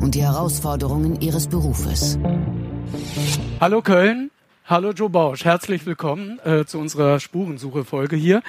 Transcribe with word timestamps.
und 0.00 0.14
die 0.14 0.22
Herausforderungen 0.22 1.20
ihres 1.20 1.48
Berufes. 1.48 2.18
Hallo 3.60 3.82
Köln, 3.82 4.30
hallo 4.64 4.92
Joe 4.92 5.10
Bausch, 5.10 5.44
herzlich 5.44 5.86
willkommen 5.86 6.38
äh, 6.44 6.64
zu 6.64 6.78
unserer 6.78 7.20
Spurensuche-Folge 7.20 8.16
hier. 8.16 8.42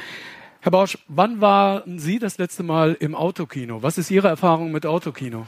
Herr 0.61 0.71
Bausch, 0.71 0.97
wann 1.07 1.41
waren 1.41 1.99
Sie 1.99 2.19
das 2.19 2.37
letzte 2.37 2.63
Mal 2.63 2.95
im 2.99 3.15
Autokino? 3.15 3.81
Was 3.81 3.97
ist 3.97 4.11
Ihre 4.11 4.27
Erfahrung 4.27 4.71
mit 4.71 4.85
Autokino? 4.85 5.47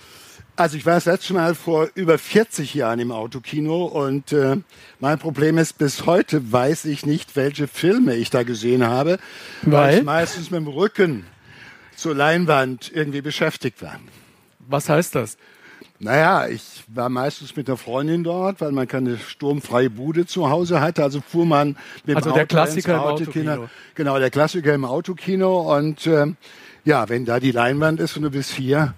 Also 0.55 0.77
ich 0.77 0.85
war 0.85 0.95
das 0.95 1.05
letzte 1.05 1.33
Mal 1.33 1.55
vor 1.55 1.89
über 1.95 2.17
40 2.17 2.73
Jahren 2.73 2.99
im 2.99 3.11
Autokino 3.11 3.85
und 3.85 4.31
äh, 4.33 4.57
mein 4.99 5.19
Problem 5.19 5.57
ist, 5.57 5.77
bis 5.77 6.05
heute 6.05 6.51
weiß 6.51 6.85
ich 6.85 7.05
nicht, 7.05 7.35
welche 7.35 7.67
Filme 7.67 8.15
ich 8.15 8.29
da 8.29 8.43
gesehen 8.43 8.85
habe, 8.85 9.19
weil, 9.61 9.73
weil 9.73 9.97
ich 9.99 10.03
meistens 10.03 10.51
mit 10.51 10.61
dem 10.61 10.67
Rücken 10.67 11.25
zur 11.95 12.15
Leinwand 12.15 12.91
irgendwie 12.93 13.21
beschäftigt 13.21 13.81
war. 13.81 13.99
Was 14.67 14.89
heißt 14.89 15.15
das? 15.15 15.37
Naja, 16.03 16.47
ich 16.47 16.83
war 16.87 17.09
meistens 17.09 17.55
mit 17.55 17.67
einer 17.69 17.77
Freundin 17.77 18.23
dort, 18.23 18.59
weil 18.59 18.71
man 18.71 18.87
keine 18.87 19.19
sturmfreie 19.19 19.91
Bude 19.91 20.25
zu 20.25 20.49
Hause 20.49 20.81
hatte. 20.81 21.03
Also 21.03 21.21
fuhr 21.21 21.45
man 21.45 21.77
mit 22.05 22.15
also 22.15 22.31
dem 22.31 22.33
der 22.33 22.43
Auto 22.43 22.55
Klassiker 22.55 22.95
ins 22.95 23.03
im 23.03 23.09
Autokino. 23.27 23.69
Genau, 23.93 24.17
der 24.17 24.31
Klassiker 24.31 24.73
im 24.73 24.83
Autokino. 24.83 25.77
Und 25.77 26.07
äh, 26.07 26.25
ja, 26.85 27.07
wenn 27.07 27.25
da 27.25 27.39
die 27.39 27.51
Leinwand 27.51 27.99
ist 27.99 28.17
und 28.17 28.23
du 28.23 28.31
bist 28.31 28.49
hier 28.51 28.95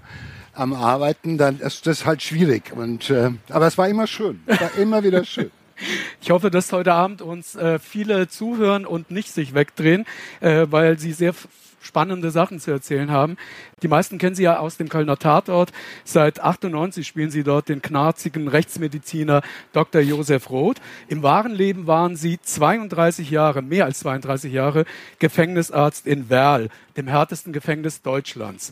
am 0.53 0.73
Arbeiten, 0.73 1.37
dann 1.37 1.59
ist 1.59 1.87
das 1.87 2.05
halt 2.05 2.21
schwierig. 2.21 2.71
Und, 2.73 3.09
äh, 3.09 3.31
aber 3.49 3.67
es 3.67 3.77
war 3.77 3.89
immer 3.89 4.07
schön. 4.07 4.39
Es 4.45 4.61
war 4.61 4.73
immer 4.77 5.03
wieder 5.03 5.25
schön. 5.25 5.51
Ich 6.21 6.29
hoffe, 6.29 6.51
dass 6.51 6.71
heute 6.71 6.93
Abend 6.93 7.21
uns 7.21 7.55
äh, 7.55 7.79
viele 7.79 8.29
zuhören 8.29 8.85
und 8.85 9.11
nicht 9.11 9.33
sich 9.33 9.53
wegdrehen, 9.53 10.05
äh, 10.39 10.67
weil 10.69 10.99
sie 10.99 11.11
sehr 11.11 11.33
spannende 11.83 12.31
Sachen 12.31 12.59
zu 12.59 12.71
erzählen 12.71 13.11
haben. 13.11 13.37
Die 13.83 13.87
meisten 13.87 14.17
kennen 14.17 14.35
Sie 14.35 14.43
ja 14.43 14.57
aus 14.57 14.77
dem 14.77 14.89
Kölner 14.89 15.17
Tatort. 15.17 15.71
Seit 16.03 16.39
98 16.41 17.05
spielen 17.05 17.29
Sie 17.29 17.43
dort 17.43 17.69
den 17.69 17.81
knarzigen 17.81 18.47
Rechtsmediziner 18.47 19.41
Dr. 19.73 20.01
Josef 20.01 20.49
Roth. 20.49 20.81
Im 21.07 21.21
wahren 21.21 21.53
Leben 21.53 21.85
waren 21.85 22.15
Sie 22.15 22.39
32 22.41 23.29
Jahre, 23.29 23.61
mehr 23.61 23.85
als 23.85 23.99
32 23.99 24.51
Jahre 24.51 24.85
Gefängnisarzt 25.19 26.07
in 26.07 26.29
Werl, 26.29 26.69
dem 26.97 27.07
härtesten 27.07 27.53
Gefängnis 27.53 28.01
Deutschlands. 28.01 28.71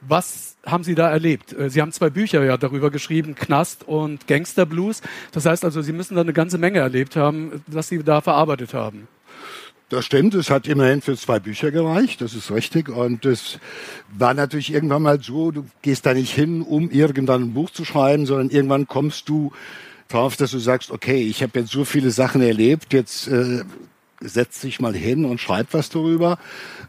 Was 0.00 0.56
haben 0.64 0.84
Sie 0.84 0.94
da 0.94 1.10
erlebt? 1.10 1.52
Äh, 1.52 1.70
Sie 1.70 1.80
haben 1.80 1.92
zwei 1.92 2.10
Bücher 2.10 2.44
ja 2.44 2.56
darüber 2.56 2.90
geschrieben, 2.90 3.34
Knast 3.34 3.86
und 3.86 4.28
Gangsterblues. 4.28 5.02
Das 5.32 5.44
heißt 5.44 5.64
also, 5.64 5.82
Sie 5.82 5.92
müssen 5.92 6.14
da 6.14 6.20
eine 6.20 6.32
ganze 6.32 6.58
Menge 6.58 6.78
erlebt 6.78 7.16
haben, 7.16 7.64
was 7.66 7.88
Sie 7.88 8.02
da 8.04 8.20
verarbeitet 8.20 8.74
haben. 8.74 9.08
Das 9.90 10.04
stimmt, 10.04 10.34
es 10.34 10.50
hat 10.50 10.68
immerhin 10.68 11.00
für 11.00 11.16
zwei 11.16 11.40
Bücher 11.40 11.70
gereicht, 11.70 12.20
das 12.20 12.34
ist 12.34 12.50
richtig. 12.50 12.90
Und 12.90 13.24
es 13.24 13.58
war 14.10 14.34
natürlich 14.34 14.72
irgendwann 14.72 15.00
mal 15.00 15.18
so, 15.22 15.50
du 15.50 15.64
gehst 15.80 16.04
da 16.04 16.12
nicht 16.12 16.34
hin, 16.34 16.60
um 16.60 16.90
irgendwann 16.90 17.44
ein 17.44 17.54
Buch 17.54 17.70
zu 17.70 17.86
schreiben, 17.86 18.26
sondern 18.26 18.50
irgendwann 18.50 18.86
kommst 18.86 19.30
du 19.30 19.50
darauf, 20.08 20.36
dass 20.36 20.50
du 20.50 20.58
sagst, 20.58 20.90
okay, 20.90 21.22
ich 21.22 21.42
habe 21.42 21.60
jetzt 21.60 21.72
so 21.72 21.86
viele 21.86 22.10
Sachen 22.10 22.42
erlebt, 22.42 22.92
jetzt 22.92 23.28
äh, 23.28 23.64
setz 24.20 24.60
dich 24.60 24.78
mal 24.78 24.94
hin 24.94 25.24
und 25.24 25.40
schreib 25.40 25.68
was 25.72 25.88
darüber, 25.88 26.38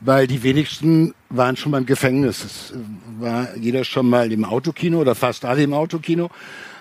weil 0.02 0.28
die 0.28 0.44
wenigsten 0.44 1.14
waren 1.30 1.56
schon 1.56 1.72
beim 1.72 1.86
Gefängnis. 1.86 2.44
Es 2.44 2.74
war 3.20 3.56
jeder 3.56 3.86
schon 3.86 4.10
mal 4.10 4.30
im 4.32 4.44
Autokino 4.44 5.00
oder 5.00 5.16
fast 5.16 5.46
alle 5.46 5.64
im 5.64 5.74
Autokino 5.74 6.30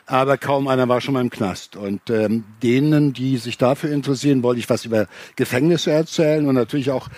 aber 0.08 0.38
kaum 0.38 0.68
einer 0.68 0.88
war 0.88 1.02
schon 1.02 1.14
mal 1.14 1.20
im 1.20 1.28
Knast. 1.28 1.76
Und 1.76 2.08
ähm, 2.08 2.44
denen, 2.62 3.12
die 3.12 3.36
sich 3.36 3.58
dafür 3.58 3.90
interessieren, 3.90 4.42
wollte 4.42 4.58
ich 4.58 4.70
was 4.70 4.86
über 4.86 5.06
Gefängnisse 5.36 5.90
erzählen 5.90 6.48
und 6.48 6.54
natürlich 6.54 6.90
auch 6.90 7.08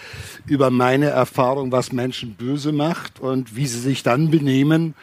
über 0.47 0.71
meine 0.71 1.07
Erfahrung, 1.07 1.71
was 1.71 1.93
Menschen 1.93 2.35
böse 2.35 2.73
macht 2.73 3.21
und 3.21 3.55
wie 3.55 3.67
sie 3.67 3.79
sich 3.79 4.03
dann 4.03 4.31
benehmen, 4.31 4.95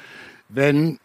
wenn 0.49 0.99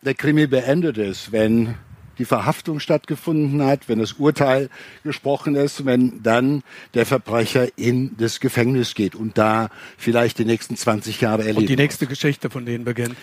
der 0.00 0.14
Krimi 0.14 0.46
beendet 0.46 0.96
ist, 0.96 1.32
wenn 1.32 1.74
die 2.18 2.24
Verhaftung 2.24 2.80
stattgefunden 2.80 3.62
hat, 3.62 3.88
wenn 3.88 3.98
das 3.98 4.14
Urteil 4.14 4.70
gesprochen 5.04 5.54
ist, 5.54 5.84
wenn 5.84 6.22
dann 6.22 6.62
der 6.94 7.04
Verbrecher 7.04 7.68
in 7.76 8.16
das 8.16 8.40
Gefängnis 8.40 8.94
geht 8.94 9.14
und 9.14 9.36
da 9.36 9.68
vielleicht 9.98 10.38
die 10.38 10.44
nächsten 10.44 10.76
20 10.76 11.20
Jahre 11.20 11.42
erlebt. 11.42 11.58
Und 11.58 11.68
die 11.68 11.76
nächste 11.76 12.06
Geschichte 12.06 12.48
von 12.48 12.64
denen 12.64 12.84
beginnt. 12.84 13.16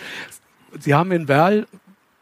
Sie 0.78 0.94
haben 0.94 1.10
in 1.10 1.26
Werl 1.26 1.66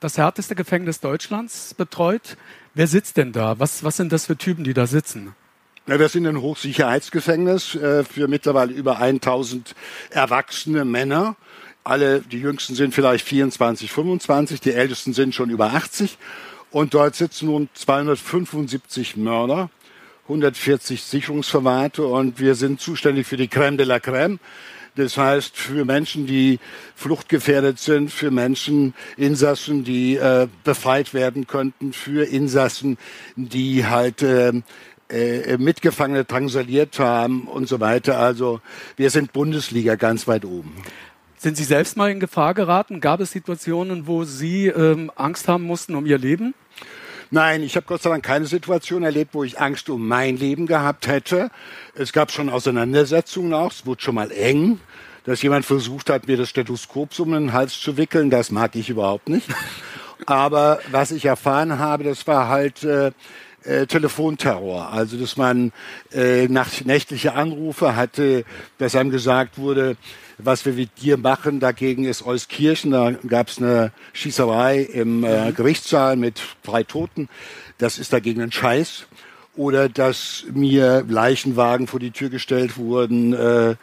das 0.01 0.19
härteste 0.19 0.55
Gefängnis 0.55 1.01
Deutschlands 1.01 1.75
betreut. 1.75 2.37
Wer 2.75 2.87
sitzt 2.87 3.17
denn 3.17 3.33
da? 3.33 3.59
Was, 3.59 3.83
was 3.83 3.97
sind 3.97 4.13
das 4.13 4.27
für 4.27 4.37
Typen, 4.37 4.65
die 4.65 4.75
da 4.75 4.87
sitzen? 4.87 5.35
Ja, 5.87 5.99
wir 5.99 6.09
sind 6.09 6.27
ein 6.27 6.41
Hochsicherheitsgefängnis 6.41 7.75
äh, 7.75 8.05
für 8.05 8.29
mittlerweile 8.29 8.73
über 8.73 8.99
1000 8.99 9.75
erwachsene 10.11 10.85
Männer. 10.85 11.37
Alle, 11.83 12.21
die 12.21 12.41
jüngsten 12.41 12.75
sind 12.75 12.95
vielleicht 12.95 13.25
24, 13.27 13.91
25, 13.91 14.61
die 14.61 14.73
ältesten 14.73 15.15
sind 15.15 15.35
schon 15.35 15.49
über 15.49 15.73
80. 15.73 16.19
Und 16.71 16.93
dort 16.93 17.17
sitzen 17.17 17.47
nun 17.47 17.71
275 17.73 19.17
Mörder, 19.17 19.71
140 20.25 21.03
Sicherungsverwahrte 21.03 22.07
und 22.07 22.39
wir 22.39 22.55
sind 22.55 22.83
zuständig 22.83 23.27
für 23.27 23.39
die 23.39 23.49
Crème 23.49 23.79
de 23.79 23.87
la 23.87 23.97
Crème. 23.97 24.39
Das 24.99 25.17
heißt, 25.17 25.57
für 25.57 25.85
Menschen, 25.85 26.27
die 26.27 26.59
fluchtgefährdet 26.97 27.79
sind, 27.79 28.11
für 28.11 28.33
Menschen, 28.33 28.95
Insassen, 29.17 29.85
die 29.85 30.17
äh, 30.17 30.49
befreit 30.65 31.15
werden 31.15 31.47
könnten, 31.47 31.93
für 31.93 32.25
Insassen, 32.25 32.99
die 33.37 33.87
halt 33.87 34.23
äh, 34.23 34.53
äh, 35.09 35.57
Mitgefangene 35.57 36.25
drangsaliert 36.25 36.99
haben 36.99 37.47
und 37.47 37.69
so 37.69 37.79
weiter. 37.79 38.19
Also 38.19 38.61
wir 38.97 39.11
sind 39.11 39.33
Bundesliga 39.33 39.95
ganz 39.95 40.27
weit 40.27 40.45
oben. 40.45 40.75
Sind 41.37 41.57
Sie 41.57 41.63
selbst 41.63 41.97
mal 41.97 42.11
in 42.11 42.19
Gefahr 42.19 42.53
geraten? 42.53 42.99
Gab 42.99 43.21
es 43.21 43.31
Situationen, 43.31 44.09
wo 44.09 44.25
Sie 44.25 44.67
ähm, 44.67 45.13
Angst 45.15 45.47
haben 45.47 45.63
mussten 45.63 45.95
um 45.95 46.07
Ihr 46.07 46.19
Leben? 46.19 46.55
Nein, 47.31 47.63
ich 47.63 47.77
habe 47.77 47.87
Gott 47.87 48.03
sei 48.03 48.11
Dank 48.11 48.25
keine 48.25 48.47
Situation 48.47 49.03
erlebt, 49.03 49.35
wo 49.35 49.45
ich 49.45 49.61
Angst 49.61 49.91
um 49.91 50.07
mein 50.09 50.37
Leben 50.37 50.67
gehabt 50.67 51.07
hätte. 51.07 51.51
Es 51.95 52.13
gab 52.13 52.33
schon 52.33 52.49
Auseinandersetzungen 52.49 53.53
auch, 53.53 53.73
es 53.73 53.85
wurde 53.85 54.03
schon 54.03 54.15
mal 54.15 54.31
eng 54.33 54.81
dass 55.29 55.43
jemand 55.43 55.67
versucht 55.67 56.09
hat, 56.09 56.27
mir 56.27 56.39
das 56.39 56.49
Stethoskop 56.49 57.19
um 57.19 57.33
den 57.33 57.53
Hals 57.53 57.79
zu 57.79 57.99
wickeln. 57.99 58.31
Das 58.31 58.51
mag 58.51 58.75
ich 58.75 58.89
überhaupt 58.89 59.29
nicht. 59.29 59.47
Aber 60.27 60.79
was 60.91 61.11
ich 61.11 61.27
erfahren 61.27 61.79
habe, 61.79 62.03
das 62.03 62.27
war 62.27 62.49
halt 62.49 62.83
äh, 62.83 63.13
äh, 63.63 63.87
Telefonterror. 63.87 64.91
Also, 64.91 65.19
dass 65.19 65.37
man 65.37 65.73
äh, 66.15 66.49
nach 66.49 66.69
nächtliche 66.87 67.35
Anrufe 67.35 67.95
hatte, 67.95 68.47
dass 68.79 68.97
einem 68.97 69.11
gesagt 69.11 69.59
wurde, 69.59 69.99
was 70.39 70.65
wir 70.65 70.73
mit 70.73 71.03
dir 71.03 71.17
machen. 71.17 71.61
Dagegen 71.61 72.05
ist 72.05 72.25
Euskirchen, 72.25 72.93
da 72.93 73.11
gab 73.29 73.49
es 73.49 73.59
eine 73.59 73.93
Schießerei 74.13 74.81
im 74.81 75.25
äh, 75.25 75.47
mhm. 75.47 75.55
Gerichtssaal 75.55 76.17
mit 76.17 76.41
drei 76.63 76.85
Toten. 76.85 77.29
Das 77.79 77.99
ist 77.99 78.13
dagegen 78.13 78.41
ein 78.41 78.53
Scheiß. 78.53 79.07
Oder 79.57 79.89
dass 79.89 80.45
mir 80.53 81.05
Leichenwagen 81.09 81.89
vor 81.89 81.99
die 81.99 82.13
Tür 82.13 82.31
gestellt 82.31 82.77
wurden. 82.77 83.33
Äh, 83.33 83.75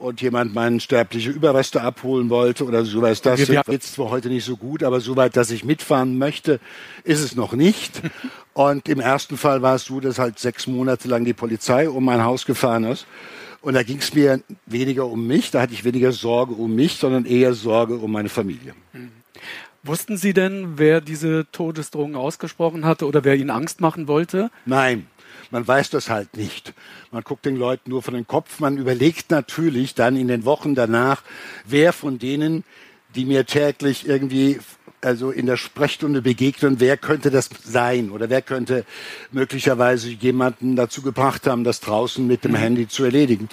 und 0.00 0.22
jemand 0.22 0.54
meinen 0.54 0.80
sterbliche 0.80 1.30
Überreste 1.30 1.82
abholen 1.82 2.30
wollte 2.30 2.64
oder 2.64 2.84
sowas. 2.84 3.20
Das 3.20 3.44
geht 3.44 3.68
jetzt 3.68 3.94
zwar 3.94 4.08
heute 4.08 4.28
nicht 4.28 4.46
so 4.46 4.56
gut, 4.56 4.82
aber 4.82 5.00
soweit, 5.00 5.36
dass 5.36 5.50
ich 5.50 5.62
mitfahren 5.62 6.16
möchte, 6.16 6.58
ist 7.04 7.20
es 7.20 7.36
noch 7.36 7.52
nicht. 7.52 8.00
und 8.54 8.88
im 8.88 8.98
ersten 8.98 9.36
Fall 9.36 9.60
war 9.60 9.74
es 9.74 9.84
so, 9.84 10.00
dass 10.00 10.18
halt 10.18 10.38
sechs 10.38 10.66
Monate 10.66 11.06
lang 11.06 11.26
die 11.26 11.34
Polizei 11.34 11.88
um 11.88 12.04
mein 12.04 12.24
Haus 12.24 12.46
gefahren 12.46 12.84
ist. 12.84 13.06
Und 13.62 13.74
da 13.74 13.82
ging 13.82 13.98
es 13.98 14.14
mir 14.14 14.40
weniger 14.66 15.06
um 15.06 15.26
mich, 15.26 15.50
da 15.50 15.62
hatte 15.62 15.74
ich 15.74 15.84
weniger 15.84 16.12
Sorge 16.12 16.54
um 16.54 16.74
mich, 16.74 16.94
sondern 16.94 17.26
eher 17.26 17.52
Sorge 17.54 17.96
um 17.96 18.10
meine 18.12 18.28
Familie. 18.28 18.74
Mhm. 18.92 19.10
Wussten 19.82 20.18
Sie 20.18 20.34
denn, 20.34 20.74
wer 20.76 21.00
diese 21.00 21.46
Todesdrohung 21.52 22.14
ausgesprochen 22.14 22.84
hatte 22.84 23.06
oder 23.06 23.24
wer 23.24 23.36
Ihnen 23.36 23.48
Angst 23.48 23.80
machen 23.80 24.08
wollte? 24.08 24.50
Nein, 24.66 25.06
man 25.50 25.66
weiß 25.66 25.88
das 25.88 26.10
halt 26.10 26.36
nicht. 26.36 26.74
Man 27.10 27.22
guckt 27.22 27.46
den 27.46 27.56
Leuten 27.56 27.88
nur 27.88 28.02
von 28.02 28.12
den 28.12 28.26
Kopf. 28.26 28.60
Man 28.60 28.76
überlegt 28.76 29.30
natürlich 29.30 29.94
dann 29.94 30.16
in 30.16 30.28
den 30.28 30.44
Wochen 30.44 30.74
danach, 30.74 31.22
wer 31.64 31.94
von 31.94 32.18
denen, 32.18 32.62
die 33.14 33.24
mir 33.24 33.46
täglich 33.46 34.06
irgendwie 34.06 34.60
also 35.02 35.30
in 35.30 35.46
der 35.46 35.56
Sprechstunde 35.56 36.22
begegnen, 36.22 36.76
wer 36.78 36.96
könnte 36.96 37.30
das 37.30 37.50
sein 37.64 38.10
oder 38.10 38.30
wer 38.30 38.42
könnte 38.42 38.84
möglicherweise 39.32 40.08
jemanden 40.08 40.76
dazu 40.76 41.02
gebracht 41.02 41.46
haben, 41.46 41.64
das 41.64 41.80
draußen 41.80 42.26
mit 42.26 42.44
dem 42.44 42.52
mhm. 42.52 42.56
Handy 42.56 42.88
zu 42.88 43.04
erledigen. 43.04 43.48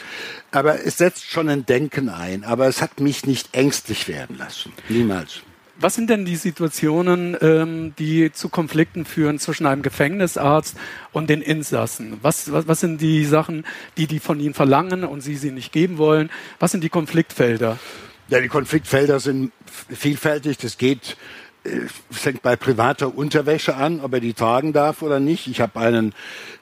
Aber 0.51 0.83
es 0.85 0.97
setzt 0.97 1.25
schon 1.25 1.49
ein 1.49 1.65
Denken 1.65 2.09
ein, 2.09 2.43
aber 2.43 2.67
es 2.67 2.81
hat 2.81 2.99
mich 2.99 3.25
nicht 3.25 3.55
ängstlich 3.55 4.07
werden 4.07 4.37
lassen. 4.37 4.73
Niemals. 4.89 5.41
Was 5.79 5.93
sind 5.93 6.09
denn 6.09 6.25
die 6.25 6.37
Situationen, 6.37 7.37
ähm, 7.39 7.93
die 7.99 8.31
zu 8.31 8.49
Konflikten 8.49 9.05
führen 9.05 9.37
zwischen 9.37 9.67
einem 9.67 9.83
Gefängnisarzt 9.83 10.75
und 11.11 11.29
den 11.29 11.43
Insassen? 11.43 12.17
Was, 12.23 12.51
was, 12.51 12.67
was 12.67 12.79
sind 12.79 12.99
die 12.99 13.25
Sachen, 13.25 13.63
die 13.95 14.07
die 14.07 14.19
von 14.19 14.39
Ihnen 14.39 14.55
verlangen 14.55 15.03
und 15.03 15.21
Sie 15.21 15.35
sie 15.35 15.51
nicht 15.51 15.71
geben 15.71 15.99
wollen? 15.99 16.31
Was 16.57 16.71
sind 16.71 16.83
die 16.83 16.89
Konfliktfelder? 16.89 17.77
Ja, 18.29 18.41
die 18.41 18.49
Konfliktfelder 18.49 19.19
sind 19.19 19.51
vielfältig. 19.89 20.57
Das 20.57 20.77
geht 20.77 21.17
es 21.63 21.91
fängt 22.11 22.41
bei 22.41 22.55
privater 22.55 23.15
Unterwäsche 23.15 23.75
an, 23.75 23.99
ob 24.01 24.13
er 24.13 24.19
die 24.19 24.33
tragen 24.33 24.73
darf 24.73 25.01
oder 25.01 25.19
nicht. 25.19 25.47
Ich 25.47 25.61
habe 25.61 25.79
einen 25.79 26.13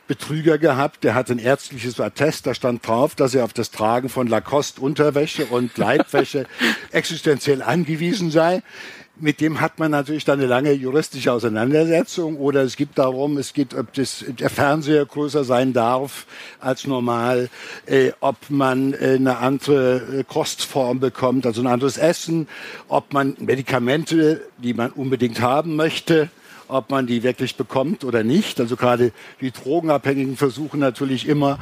Betrüger 0.08 0.58
gehabt, 0.58 1.04
der 1.04 1.16
hat 1.16 1.30
ein 1.30 1.40
ärztliches 1.40 2.00
Attest, 2.00 2.48
da 2.48 2.54
stand 2.54 2.88
drauf, 2.88 3.16
dass 3.16 3.36
er 3.36 3.44
auf 3.44 3.54
das 3.54 3.72
Tragen 3.72 4.10
von 4.10 4.28
Lacoste 4.28 4.82
Unterwäsche 4.82 5.46
und 5.46 5.78
Leibwäsche 5.78 6.46
existenziell 6.92 7.62
angewiesen 7.62 8.32
sei 8.32 8.64
mit 9.18 9.40
dem 9.42 9.62
hat 9.62 9.80
man 9.80 9.92
natürlich 9.92 10.26
dann 10.26 10.40
eine 10.40 10.48
lange 10.48 10.72
juristische 10.72 11.32
Auseinandersetzung 11.32 12.38
oder 12.38 12.64
es 12.64 12.76
gibt 12.76 12.98
darum, 12.98 13.38
es 13.38 13.54
geht, 13.54 13.74
ob 13.74 13.94
das, 13.94 14.26
der 14.28 14.50
Fernseher 14.50 15.06
größer 15.06 15.44
sein 15.44 15.74
darf 15.74 16.26
als 16.60 16.86
normal, 16.86 17.50
äh, 17.86 18.12
ob 18.20 18.36
man 18.50 18.94
äh, 18.94 19.16
eine 19.16 19.38
andere 19.38 20.20
äh, 20.20 20.24
Kostform 20.24 21.00
bekommt, 21.00 21.46
also 21.46 21.62
ein 21.62 21.68
anderes 21.68 21.98
Essen, 21.98 22.48
ob 22.88 23.14
man 23.14 23.36
Medikamente, 23.40 24.42
die 24.58 24.74
man 24.74 24.92
unbedingt 24.92 25.40
haben 25.40 25.76
möchte, 25.76 26.30
ob 26.68 26.90
man 26.90 27.08
die 27.08 27.24
wirklich 27.24 27.56
bekommt 27.56 28.04
oder 28.04 28.24
nicht. 28.24 28.60
Also 28.60 28.76
gerade 28.76 29.12
die 29.42 29.52
Drogenabhängigen 29.52 30.36
versuchen 30.36 30.80
natürlich 30.80 31.28
immer 31.28 31.60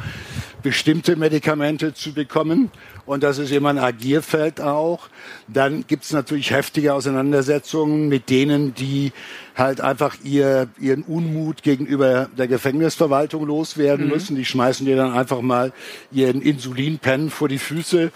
bestimmte 0.63 1.15
Medikamente 1.15 1.93
zu 1.93 2.13
bekommen. 2.13 2.71
Und 3.05 3.21
das 3.21 3.37
ist 3.37 3.51
immer 3.51 3.69
ein 3.69 3.77
Agierfeld 3.77 4.61
auch. 4.61 5.09
Dann 5.47 5.85
gibt 5.87 6.05
es 6.05 6.13
natürlich 6.13 6.51
heftige 6.51 6.93
Auseinandersetzungen 6.93 8.07
mit 8.07 8.29
denen, 8.29 8.73
die 8.73 9.11
halt 9.55 9.81
einfach 9.81 10.15
ihr, 10.23 10.69
ihren 10.79 11.03
Unmut 11.03 11.61
gegenüber 11.61 12.29
der 12.37 12.47
Gefängnisverwaltung 12.47 13.45
loswerden 13.45 14.05
mhm. 14.05 14.11
müssen. 14.13 14.35
Die 14.35 14.45
schmeißen 14.45 14.85
dir 14.85 14.95
dann 14.95 15.13
einfach 15.13 15.41
mal 15.41 15.73
ihren 16.11 16.41
Insulinpen 16.41 17.29
vor 17.29 17.49
die 17.49 17.59
Füße 17.59 18.11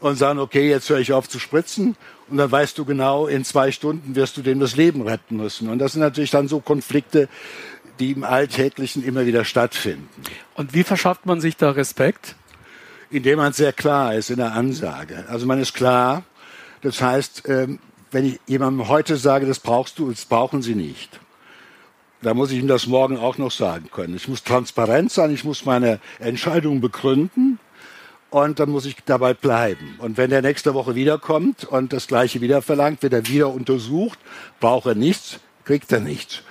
und 0.00 0.16
sagen, 0.16 0.38
okay, 0.40 0.68
jetzt 0.68 0.90
höre 0.90 0.98
ich 0.98 1.12
auf 1.12 1.28
zu 1.28 1.38
spritzen. 1.38 1.96
Und 2.28 2.38
dann 2.38 2.50
weißt 2.50 2.76
du 2.78 2.84
genau, 2.84 3.26
in 3.26 3.44
zwei 3.44 3.72
Stunden 3.72 4.14
wirst 4.16 4.36
du 4.36 4.42
denen 4.42 4.60
das 4.60 4.74
Leben 4.74 5.02
retten 5.02 5.36
müssen. 5.36 5.68
Und 5.68 5.78
das 5.78 5.92
sind 5.92 6.00
natürlich 6.00 6.30
dann 6.30 6.48
so 6.48 6.60
Konflikte, 6.60 7.28
die 7.98 8.12
im 8.12 8.24
Alltäglichen 8.24 9.04
immer 9.04 9.26
wieder 9.26 9.44
stattfinden. 9.44 10.08
Und 10.54 10.74
wie 10.74 10.84
verschafft 10.84 11.26
man 11.26 11.40
sich 11.40 11.56
da 11.56 11.70
Respekt? 11.70 12.36
Indem 13.10 13.38
man 13.38 13.52
sehr 13.52 13.72
klar 13.72 14.14
ist 14.14 14.30
in 14.30 14.36
der 14.38 14.52
Ansage. 14.52 15.24
Also 15.28 15.46
man 15.46 15.60
ist 15.60 15.74
klar. 15.74 16.24
Das 16.80 17.00
heißt, 17.00 17.44
ähm, 17.48 17.78
wenn 18.10 18.26
ich 18.26 18.40
jemandem 18.46 18.88
heute 18.88 19.16
sage, 19.16 19.46
das 19.46 19.60
brauchst 19.60 19.98
du, 19.98 20.10
das 20.10 20.24
brauchen 20.24 20.62
sie 20.62 20.74
nicht. 20.74 21.20
Da 22.22 22.34
muss 22.34 22.52
ich 22.52 22.58
ihm 22.58 22.68
das 22.68 22.86
morgen 22.86 23.16
auch 23.16 23.36
noch 23.36 23.50
sagen 23.50 23.90
können. 23.92 24.14
Ich 24.14 24.28
muss 24.28 24.44
transparent 24.44 25.10
sein, 25.10 25.32
ich 25.32 25.44
muss 25.44 25.64
meine 25.64 25.98
Entscheidung 26.20 26.80
begründen 26.80 27.58
und 28.30 28.60
dann 28.60 28.70
muss 28.70 28.86
ich 28.86 28.96
dabei 29.04 29.34
bleiben. 29.34 29.96
Und 29.98 30.16
wenn 30.16 30.30
der 30.30 30.40
nächste 30.40 30.72
Woche 30.72 30.94
wiederkommt 30.94 31.64
und 31.64 31.92
das 31.92 32.06
Gleiche 32.06 32.40
wieder 32.40 32.62
verlangt, 32.62 33.02
wird 33.02 33.12
er 33.12 33.26
wieder 33.26 33.48
untersucht, 33.48 34.18
braucht 34.60 34.86
er 34.86 34.94
nichts, 34.94 35.40
kriegt 35.64 35.90
er 35.90 36.00
nichts. 36.00 36.42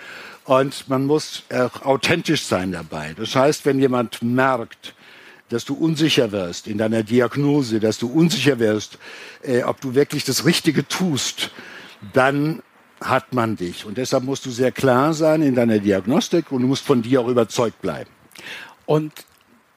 Und 0.51 0.89
man 0.89 1.06
muss 1.06 1.44
auch 1.50 1.83
authentisch 1.83 2.44
sein 2.44 2.74
dabei. 2.74 3.13
Das 3.15 3.38
heißt, 3.38 3.65
wenn 3.65 3.80
jemand 3.80 4.21
merkt, 4.21 4.95
dass 5.48 5.63
du 5.63 5.75
unsicher 5.75 6.33
wirst 6.33 6.68
in 6.68 6.77
deiner 6.77 7.03
Diagnose, 7.03 7.80
dass 7.80 7.98
du 8.00 8.09
unsicher 8.09 8.59
wirst, 8.59 8.98
äh, 9.44 9.63
ob 9.63 9.80
du 9.80 9.95
wirklich 9.95 10.25
das 10.25 10.44
Richtige 10.44 10.86
tust, 10.86 11.51
dann 12.12 12.62
hat 13.00 13.33
man 13.33 13.56
dich. 13.56 13.86
Und 13.86 13.98
deshalb 13.98 14.25
musst 14.25 14.45
du 14.45 14.50
sehr 14.50 14.74
klar 14.74 15.13
sein 15.13 15.42
in 15.42 15.56
deiner 15.56 15.80
Diagnostik 15.80 16.51
und 16.51 16.63
du 16.63 16.68
musst 16.68 16.83
von 16.83 17.01
dir 17.01 17.21
auch 17.21 17.30
überzeugt 17.30 17.81
bleiben. 17.81 18.09
Und 18.86 19.13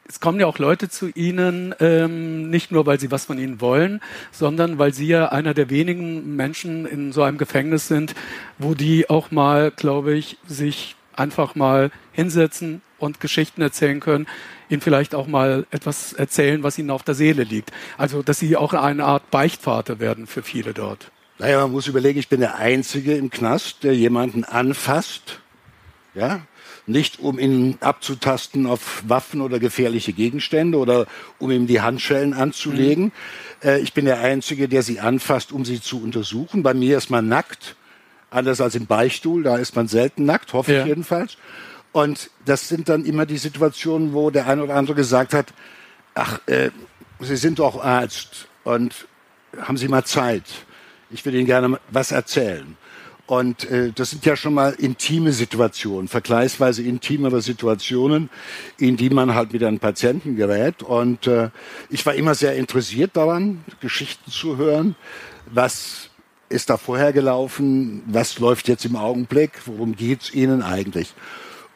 es 0.06 0.20
kommen 0.20 0.38
ja 0.38 0.46
auch 0.46 0.58
Leute 0.58 0.88
zu 0.88 1.08
Ihnen, 1.08 1.74
ähm, 1.80 2.50
nicht 2.50 2.70
nur, 2.70 2.86
weil 2.86 3.00
sie 3.00 3.10
was 3.10 3.24
von 3.24 3.38
Ihnen 3.38 3.60
wollen, 3.60 4.00
sondern 4.32 4.78
weil 4.78 4.92
Sie 4.92 5.06
ja 5.06 5.30
einer 5.30 5.54
der 5.54 5.70
wenigen 5.70 6.36
Menschen 6.36 6.86
in 6.86 7.12
so 7.12 7.22
einem 7.22 7.38
Gefängnis 7.38 7.88
sind, 7.88 8.14
wo 8.58 8.74
die 8.74 9.08
auch 9.08 9.30
mal, 9.30 9.70
glaube 9.70 10.14
ich, 10.14 10.36
sich 10.46 10.96
einfach 11.14 11.54
mal 11.54 11.90
hinsetzen 12.12 12.82
und 12.98 13.20
Geschichten 13.20 13.62
erzählen 13.62 14.00
können, 14.00 14.26
Ihnen 14.68 14.80
vielleicht 14.80 15.14
auch 15.14 15.26
mal 15.26 15.66
etwas 15.70 16.12
erzählen, 16.12 16.62
was 16.62 16.78
Ihnen 16.78 16.90
auf 16.90 17.02
der 17.02 17.14
Seele 17.14 17.44
liegt. 17.44 17.70
Also, 17.96 18.22
dass 18.22 18.38
Sie 18.38 18.56
auch 18.56 18.74
eine 18.74 19.04
Art 19.04 19.30
Beichtvater 19.30 20.00
werden 20.00 20.26
für 20.26 20.42
viele 20.42 20.74
dort. 20.74 21.10
Naja, 21.38 21.60
man 21.62 21.72
muss 21.72 21.86
überlegen, 21.86 22.18
ich 22.18 22.28
bin 22.28 22.40
der 22.40 22.56
Einzige 22.56 23.16
im 23.16 23.30
Knast, 23.30 23.84
der 23.84 23.94
jemanden 23.94 24.44
anfasst, 24.44 25.40
ja, 26.14 26.42
nicht 26.86 27.20
um 27.20 27.38
ihn 27.38 27.78
abzutasten 27.80 28.66
auf 28.66 29.02
Waffen 29.06 29.40
oder 29.40 29.58
gefährliche 29.58 30.12
Gegenstände 30.12 30.78
oder 30.78 31.06
um 31.38 31.50
ihm 31.50 31.66
die 31.66 31.80
Handschellen 31.80 32.34
anzulegen. 32.34 33.04
Mhm. 33.04 33.68
Äh, 33.68 33.80
ich 33.80 33.94
bin 33.94 34.04
der 34.04 34.20
Einzige, 34.20 34.68
der 34.68 34.82
sie 34.82 35.00
anfasst, 35.00 35.52
um 35.52 35.64
sie 35.64 35.80
zu 35.80 36.02
untersuchen. 36.02 36.62
Bei 36.62 36.74
mir 36.74 36.98
ist 36.98 37.10
man 37.10 37.28
nackt, 37.28 37.76
anders 38.30 38.60
als 38.60 38.74
im 38.74 38.86
Beichtstuhl, 38.86 39.42
da 39.42 39.56
ist 39.56 39.76
man 39.76 39.88
selten 39.88 40.24
nackt, 40.24 40.52
hoffe 40.52 40.74
ja. 40.74 40.80
ich 40.80 40.86
jedenfalls. 40.86 41.36
Und 41.92 42.30
das 42.44 42.68
sind 42.68 42.88
dann 42.88 43.04
immer 43.04 43.24
die 43.24 43.38
Situationen, 43.38 44.12
wo 44.12 44.30
der 44.30 44.46
eine 44.46 44.64
oder 44.64 44.74
andere 44.74 44.96
gesagt 44.96 45.32
hat, 45.32 45.54
ach, 46.14 46.40
äh, 46.46 46.70
Sie 47.20 47.36
sind 47.36 47.60
doch 47.60 47.82
Arzt 47.82 48.48
und 48.64 49.06
haben 49.56 49.76
Sie 49.76 49.88
mal 49.88 50.04
Zeit. 50.04 50.42
Ich 51.10 51.24
will 51.24 51.34
Ihnen 51.34 51.46
gerne 51.46 51.78
was 51.90 52.10
erzählen. 52.10 52.76
Und 53.26 53.70
äh, 53.70 53.90
das 53.94 54.10
sind 54.10 54.26
ja 54.26 54.36
schon 54.36 54.52
mal 54.52 54.74
intime 54.74 55.32
Situationen, 55.32 56.08
vergleichsweise 56.08 56.82
intimere 56.82 57.40
Situationen, 57.40 58.28
in 58.78 58.98
die 58.98 59.08
man 59.08 59.34
halt 59.34 59.52
mit 59.54 59.62
einem 59.64 59.78
Patienten 59.78 60.36
gerät. 60.36 60.82
Und 60.82 61.26
äh, 61.26 61.48
ich 61.88 62.04
war 62.04 62.14
immer 62.14 62.34
sehr 62.34 62.54
interessiert 62.56 63.16
daran, 63.16 63.64
Geschichten 63.80 64.30
zu 64.30 64.58
hören. 64.58 64.94
Was 65.46 66.10
ist 66.50 66.68
da 66.68 66.76
vorher 66.76 67.14
gelaufen? 67.14 68.02
Was 68.06 68.38
läuft 68.38 68.68
jetzt 68.68 68.84
im 68.84 68.96
Augenblick? 68.96 69.52
Worum 69.64 69.96
geht's 69.96 70.32
Ihnen 70.34 70.62
eigentlich? 70.62 71.14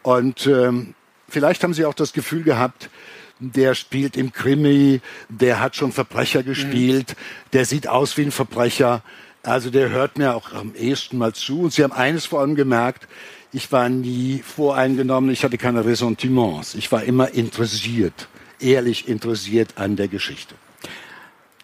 Und 0.02 0.46
ähm, 0.46 0.94
vielleicht 1.28 1.64
haben 1.64 1.72
Sie 1.72 1.86
auch 1.86 1.94
das 1.94 2.12
Gefühl 2.12 2.42
gehabt, 2.42 2.90
der 3.40 3.74
spielt 3.74 4.16
im 4.16 4.32
Krimi, 4.32 5.00
der 5.28 5.60
hat 5.60 5.76
schon 5.76 5.92
Verbrecher 5.92 6.42
gespielt, 6.42 7.10
mhm. 7.10 7.50
der 7.52 7.64
sieht 7.64 7.86
aus 7.86 8.16
wie 8.16 8.22
ein 8.22 8.32
Verbrecher 8.32 9.02
also 9.43 9.70
der 9.70 9.90
hört 9.90 10.19
mir 10.19 10.35
auch 10.35 10.52
am 10.52 10.75
ehesten 10.75 11.19
mal 11.19 11.32
zu. 11.32 11.62
Und 11.62 11.73
Sie 11.73 11.82
haben 11.82 11.93
eines 11.93 12.26
vor 12.26 12.40
allem 12.40 12.55
gemerkt, 12.55 13.09
ich 13.52 13.73
war 13.73 13.88
nie 13.88 14.42
voreingenommen, 14.45 15.30
ich 15.30 15.45
hatte 15.45 15.59
keine 15.59 15.85
Ressentiments. 15.85 16.75
Ich 16.75 16.92
war 16.92 17.02
immer 17.02 17.33
interessiert, 17.33 18.28
ehrlich 18.61 19.09
interessiert 19.09 19.75
an 19.76 19.97
der 19.97 20.09
Geschichte. 20.09 20.54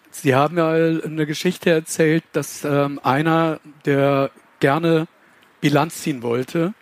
Sie 0.09 0.33
haben 0.33 0.57
ja 0.57 0.71
eine 0.71 1.25
Geschichte 1.25 1.69
erzählt, 1.69 2.23
dass 2.31 2.63
ähm, 2.63 2.99
einer, 3.03 3.59
der 3.85 4.31
gerne 4.59 5.07
Bilanz 5.61 6.01
ziehen 6.01 6.23
wollte, 6.23 6.73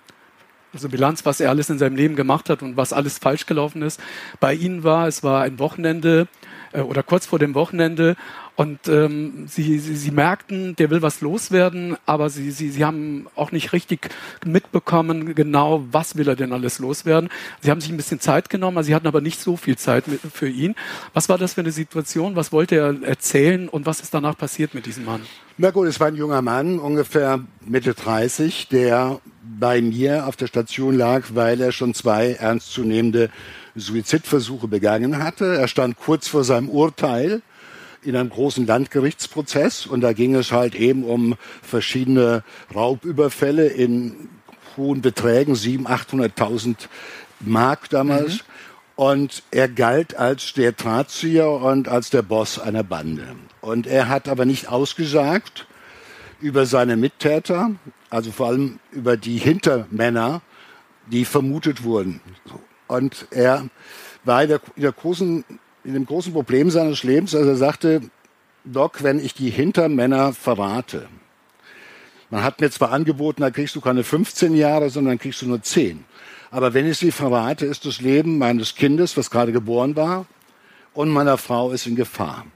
also 0.74 0.90
Bilanz, 0.90 1.26
was 1.26 1.40
er 1.40 1.50
alles 1.50 1.70
in 1.70 1.78
seinem 1.78 1.96
Leben 1.96 2.16
gemacht 2.16 2.50
hat 2.50 2.64
und 2.64 2.78
was 2.78 2.94
alles 2.94 3.20
falsch 3.20 3.46
gelaufen 3.46 3.82
ist, 3.82 4.00
bei 4.40 4.54
Ihnen 4.54 4.84
war, 4.84 5.08
es 5.08 5.24
war 5.24 5.44
ein 5.44 5.60
Wochenende 5.60 6.28
äh, 6.72 6.82
oder 6.82 7.04
kurz 7.04 7.26
vor 7.26 7.40
dem 7.40 7.54
Wochenende 7.54 8.16
und 8.56 8.88
ähm, 8.88 9.48
sie, 9.48 9.80
sie, 9.80 9.96
sie 9.96 10.12
merkten, 10.12 10.76
der 10.76 10.92
will 10.92 11.02
was 11.02 11.22
loswerden, 11.22 11.98
aber 12.06 12.30
sie, 12.30 12.52
sie, 12.52 12.70
sie 12.70 12.86
haben 12.86 13.28
auch 13.36 13.52
nicht 13.52 13.74
richtig 13.74 14.10
mitbekommen, 14.46 15.34
genau, 15.34 15.84
was 15.92 16.16
will 16.18 16.28
er 16.28 16.36
denn 16.36 16.54
alles 16.54 16.78
loswerden. 16.78 17.30
Sie 17.62 17.72
haben 17.72 17.82
sich 17.82 17.90
ein 17.90 17.98
bisschen 17.98 18.20
Zeit 18.20 18.50
genommen, 18.52 18.78
also 18.78 18.88
sie 18.88 18.96
hatten 18.96 19.08
aber 19.08 19.22
nicht 19.22 19.40
so 19.40 19.58
viel 19.58 19.76
Zeit 19.76 20.08
mit, 20.08 20.22
für 20.22 20.48
ihn. 20.48 20.76
Was 21.14 21.30
war 21.30 21.40
das 21.40 21.54
für 21.56 21.62
eine 21.62 21.72
Situation? 21.72 22.36
Was 22.36 22.52
wollte 22.52 22.76
er 22.76 23.02
erzählen 23.04 23.70
und 23.70 23.88
was 23.88 24.02
ist 24.02 24.14
danach 24.14 24.38
passiert 24.38 24.76
mit 24.76 24.86
diesem 24.86 25.06
Mann? 25.06 25.22
Na 25.58 25.72
gut, 25.72 25.88
es 25.88 26.00
war 26.00 26.08
ein 26.08 26.16
junger 26.16 26.42
Mann, 26.44 26.78
ungefähr 26.78 27.40
Mitte 27.66 27.96
30, 27.96 28.68
der 28.68 29.20
bei 29.60 29.82
mir 29.82 30.28
auf 30.28 30.36
der 30.36 30.48
Station 30.48 30.96
lag, 30.96 31.26
weil 31.34 31.60
er 31.60 31.72
schon 31.72 31.94
zwei 31.96 32.34
ernstzunehmende 32.34 33.30
Suizidversuche 33.76 34.68
begangen 34.68 35.24
hatte. 35.24 35.56
Er 35.56 35.68
stand 35.68 35.98
kurz 35.98 36.28
vor 36.28 36.44
seinem 36.44 36.70
Urteil 36.70 37.42
in 38.06 38.16
einem 38.16 38.30
großen 38.30 38.66
Landgerichtsprozess 38.66 39.86
und 39.86 40.02
da 40.02 40.14
ging 40.14 40.36
es 40.36 40.52
halt 40.52 40.76
eben 40.76 41.04
um 41.04 41.36
verschiedene 41.62 42.44
Raubüberfälle 42.74 43.68
in 43.68 44.30
hohen 44.78 45.02
Beträgen, 45.02 45.56
700.000, 45.56 46.36
800.000 46.36 46.76
Mark 47.40 47.90
damals. 47.90 48.34
Mhm. 48.34 48.40
Und 48.96 49.44
er 49.50 49.70
galt 49.70 50.16
als 50.16 50.54
der 50.54 50.72
Drahtzieher 50.72 51.50
und 51.50 51.88
als 51.88 52.12
der 52.12 52.22
Boss 52.22 52.60
einer 52.60 52.84
Bande. 52.84 53.36
Und 53.60 53.88
er 53.88 54.08
hat 54.08 54.30
aber 54.30 54.46
nicht 54.46 54.68
ausgesagt 54.70 55.66
über 56.40 56.68
seine 56.68 56.96
Mittäter, 56.96 57.72
also 58.12 58.32
vor 58.32 58.48
allem 58.48 58.80
über 58.92 59.18
die 59.18 59.38
Hintermänner, 59.38 60.42
die 61.08 61.26
vermutet 61.26 61.84
wurden. 61.84 62.22
Und 62.88 63.28
er 63.32 63.68
war 64.26 64.44
in 64.44 64.50
der, 64.50 64.62
in 64.76 64.84
der 64.84 64.92
großen 64.92 65.44
in 65.84 65.94
dem 65.94 66.06
großen 66.06 66.34
Problem 66.34 66.70
seines 66.70 67.04
Lebens, 67.04 67.36
als 67.36 67.48
er 67.48 67.56
sagte, 67.56 68.02
Doc, 68.66 69.04
wenn 69.04 69.20
ich 69.24 69.34
die 69.34 69.50
Hintermänner 69.50 70.34
verrate, 70.34 71.08
Man 72.34 72.44
hat 72.44 72.62
mir 72.62 72.72
zwar 72.72 72.92
angeboten, 72.92 73.42
da 73.42 73.52
kriegst 73.52 73.76
du 73.76 73.80
keine 73.80 74.04
15 74.04 74.56
Jahre, 74.56 74.90
sondern 74.90 75.20
kriegst 75.20 75.44
du 75.44 75.48
nur 75.48 75.62
10. 75.62 76.04
Aber 76.50 76.74
wenn 76.74 76.90
ich 76.90 76.98
sie 76.98 77.12
verrate, 77.12 77.68
ist 77.68 77.86
das 77.86 78.02
Leben 78.02 78.40
meines 78.40 78.74
Kindes, 78.74 79.16
was 79.16 79.30
gerade 79.30 79.52
geboren 79.52 79.96
war, 79.96 80.26
und 80.96 81.10
meiner 81.10 81.38
Frau 81.38 81.72
ist 81.72 81.86
in 81.86 81.96
Gefahr. 81.96 82.48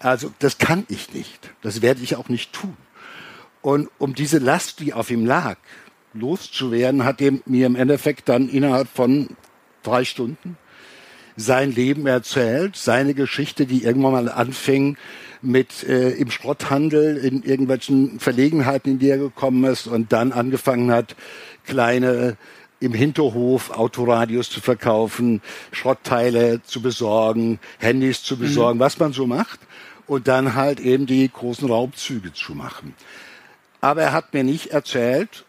Also 0.00 0.32
das 0.40 0.58
kann 0.58 0.84
ich 0.88 1.14
nicht. 1.14 1.50
Das 1.62 1.82
werde 1.82 2.02
ich 2.02 2.16
auch 2.16 2.28
nicht 2.28 2.52
tun. 2.52 2.76
Und 3.60 3.88
um 3.98 4.12
diese 4.12 4.38
Last, 4.38 4.80
die 4.80 4.92
auf 4.92 5.12
ihm 5.12 5.24
lag, 5.24 5.56
loszuwerden, 6.12 7.04
hat 7.04 7.20
er 7.20 7.34
mir 7.46 7.66
im 7.66 7.76
Endeffekt 7.76 8.28
dann 8.28 8.48
innerhalb 8.48 8.88
von 8.88 9.36
drei 9.84 10.04
Stunden 10.04 10.56
sein 11.36 11.72
Leben 11.72 12.06
erzählt, 12.06 12.76
seine 12.76 13.14
Geschichte, 13.14 13.66
die 13.66 13.84
irgendwann 13.84 14.12
mal 14.12 14.28
anfing 14.28 14.96
mit 15.40 15.82
äh, 15.84 16.10
im 16.10 16.30
Schrotthandel, 16.30 17.16
in 17.16 17.42
irgendwelchen 17.42 18.20
Verlegenheiten, 18.20 18.92
in 18.92 18.98
die 18.98 19.08
er 19.08 19.18
gekommen 19.18 19.64
ist 19.64 19.86
und 19.86 20.12
dann 20.12 20.32
angefangen 20.32 20.90
hat, 20.90 21.16
kleine 21.64 22.36
im 22.80 22.92
Hinterhof 22.94 23.70
Autoradios 23.70 24.50
zu 24.50 24.60
verkaufen, 24.60 25.40
Schrottteile 25.70 26.62
zu 26.64 26.82
besorgen, 26.82 27.60
Handys 27.78 28.22
zu 28.22 28.36
besorgen, 28.36 28.78
mhm. 28.78 28.82
was 28.82 28.98
man 28.98 29.12
so 29.12 29.26
macht 29.26 29.60
und 30.06 30.28
dann 30.28 30.54
halt 30.54 30.80
eben 30.80 31.06
die 31.06 31.30
großen 31.30 31.68
Raubzüge 31.68 32.32
zu 32.32 32.54
machen. 32.54 32.94
Aber 33.80 34.02
er 34.02 34.12
hat 34.12 34.34
mir 34.34 34.44
nicht 34.44 34.68
erzählt, 34.68 35.44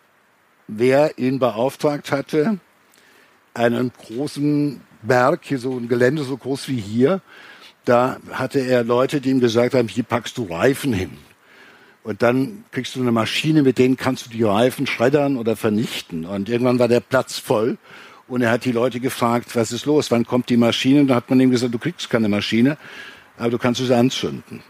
wer 0.67 1.17
ihn 1.17 1.39
beauftragt 1.39 2.11
hatte, 2.11 2.59
einen 3.53 3.91
großen 3.93 4.81
Berg, 5.03 5.41
hier 5.43 5.60
so 5.60 5.77
ein 5.77 5.88
Gelände 5.88 6.24
so 6.24 6.38
groß 6.38 6.67
wie 6.69 6.79
hier, 6.79 7.22
da 7.86 8.17
hatte 8.31 8.60
er 8.60 8.83
Leute, 8.83 9.22
die 9.22 9.29
ihm 9.29 9.39
gesagt 9.39 9.74
haben, 9.74 9.88
hier 9.88 10.03
packst 10.03 10.38
du 10.38 10.45
Reifen 10.45 10.93
hin. 10.93 11.12
Und 12.03 12.22
dann 12.22 12.65
kriegst 12.72 12.95
du 12.95 13.01
eine 13.01 13.12
Maschine, 13.12 13.63
mit 13.63 13.77
denen 13.77 13.95
kannst 13.95 14.25
du 14.25 14.29
die 14.29 14.43
Reifen 14.43 14.88
schreddern 14.88 15.38
oder 15.38 15.55
vernichten. 15.55 16.25
Und 16.25 16.50
irgendwann 16.50 16.79
war 16.79 16.88
der 16.88 17.00
Platz 17.00 17.39
voll. 17.39 17.77
Und 18.27 18.41
er 18.41 18.51
hat 18.51 18.65
die 18.65 18.72
Leute 18.72 19.00
gefragt, 19.00 19.55
was 19.55 19.72
ist 19.72 19.86
los? 19.86 20.12
Wann 20.12 20.25
kommt 20.25 20.50
die 20.50 20.57
Maschine? 20.57 21.01
Und 21.01 21.07
da 21.07 21.15
hat 21.15 21.29
man 21.29 21.39
ihm 21.39 21.51
gesagt, 21.51 21.74
du 21.74 21.79
kriegst 21.79 22.10
keine 22.10 22.29
Maschine, 22.29 22.77
aber 23.38 23.51
du 23.51 23.57
kannst 23.57 23.86
sie 23.86 23.95
anzünden. 23.95 24.62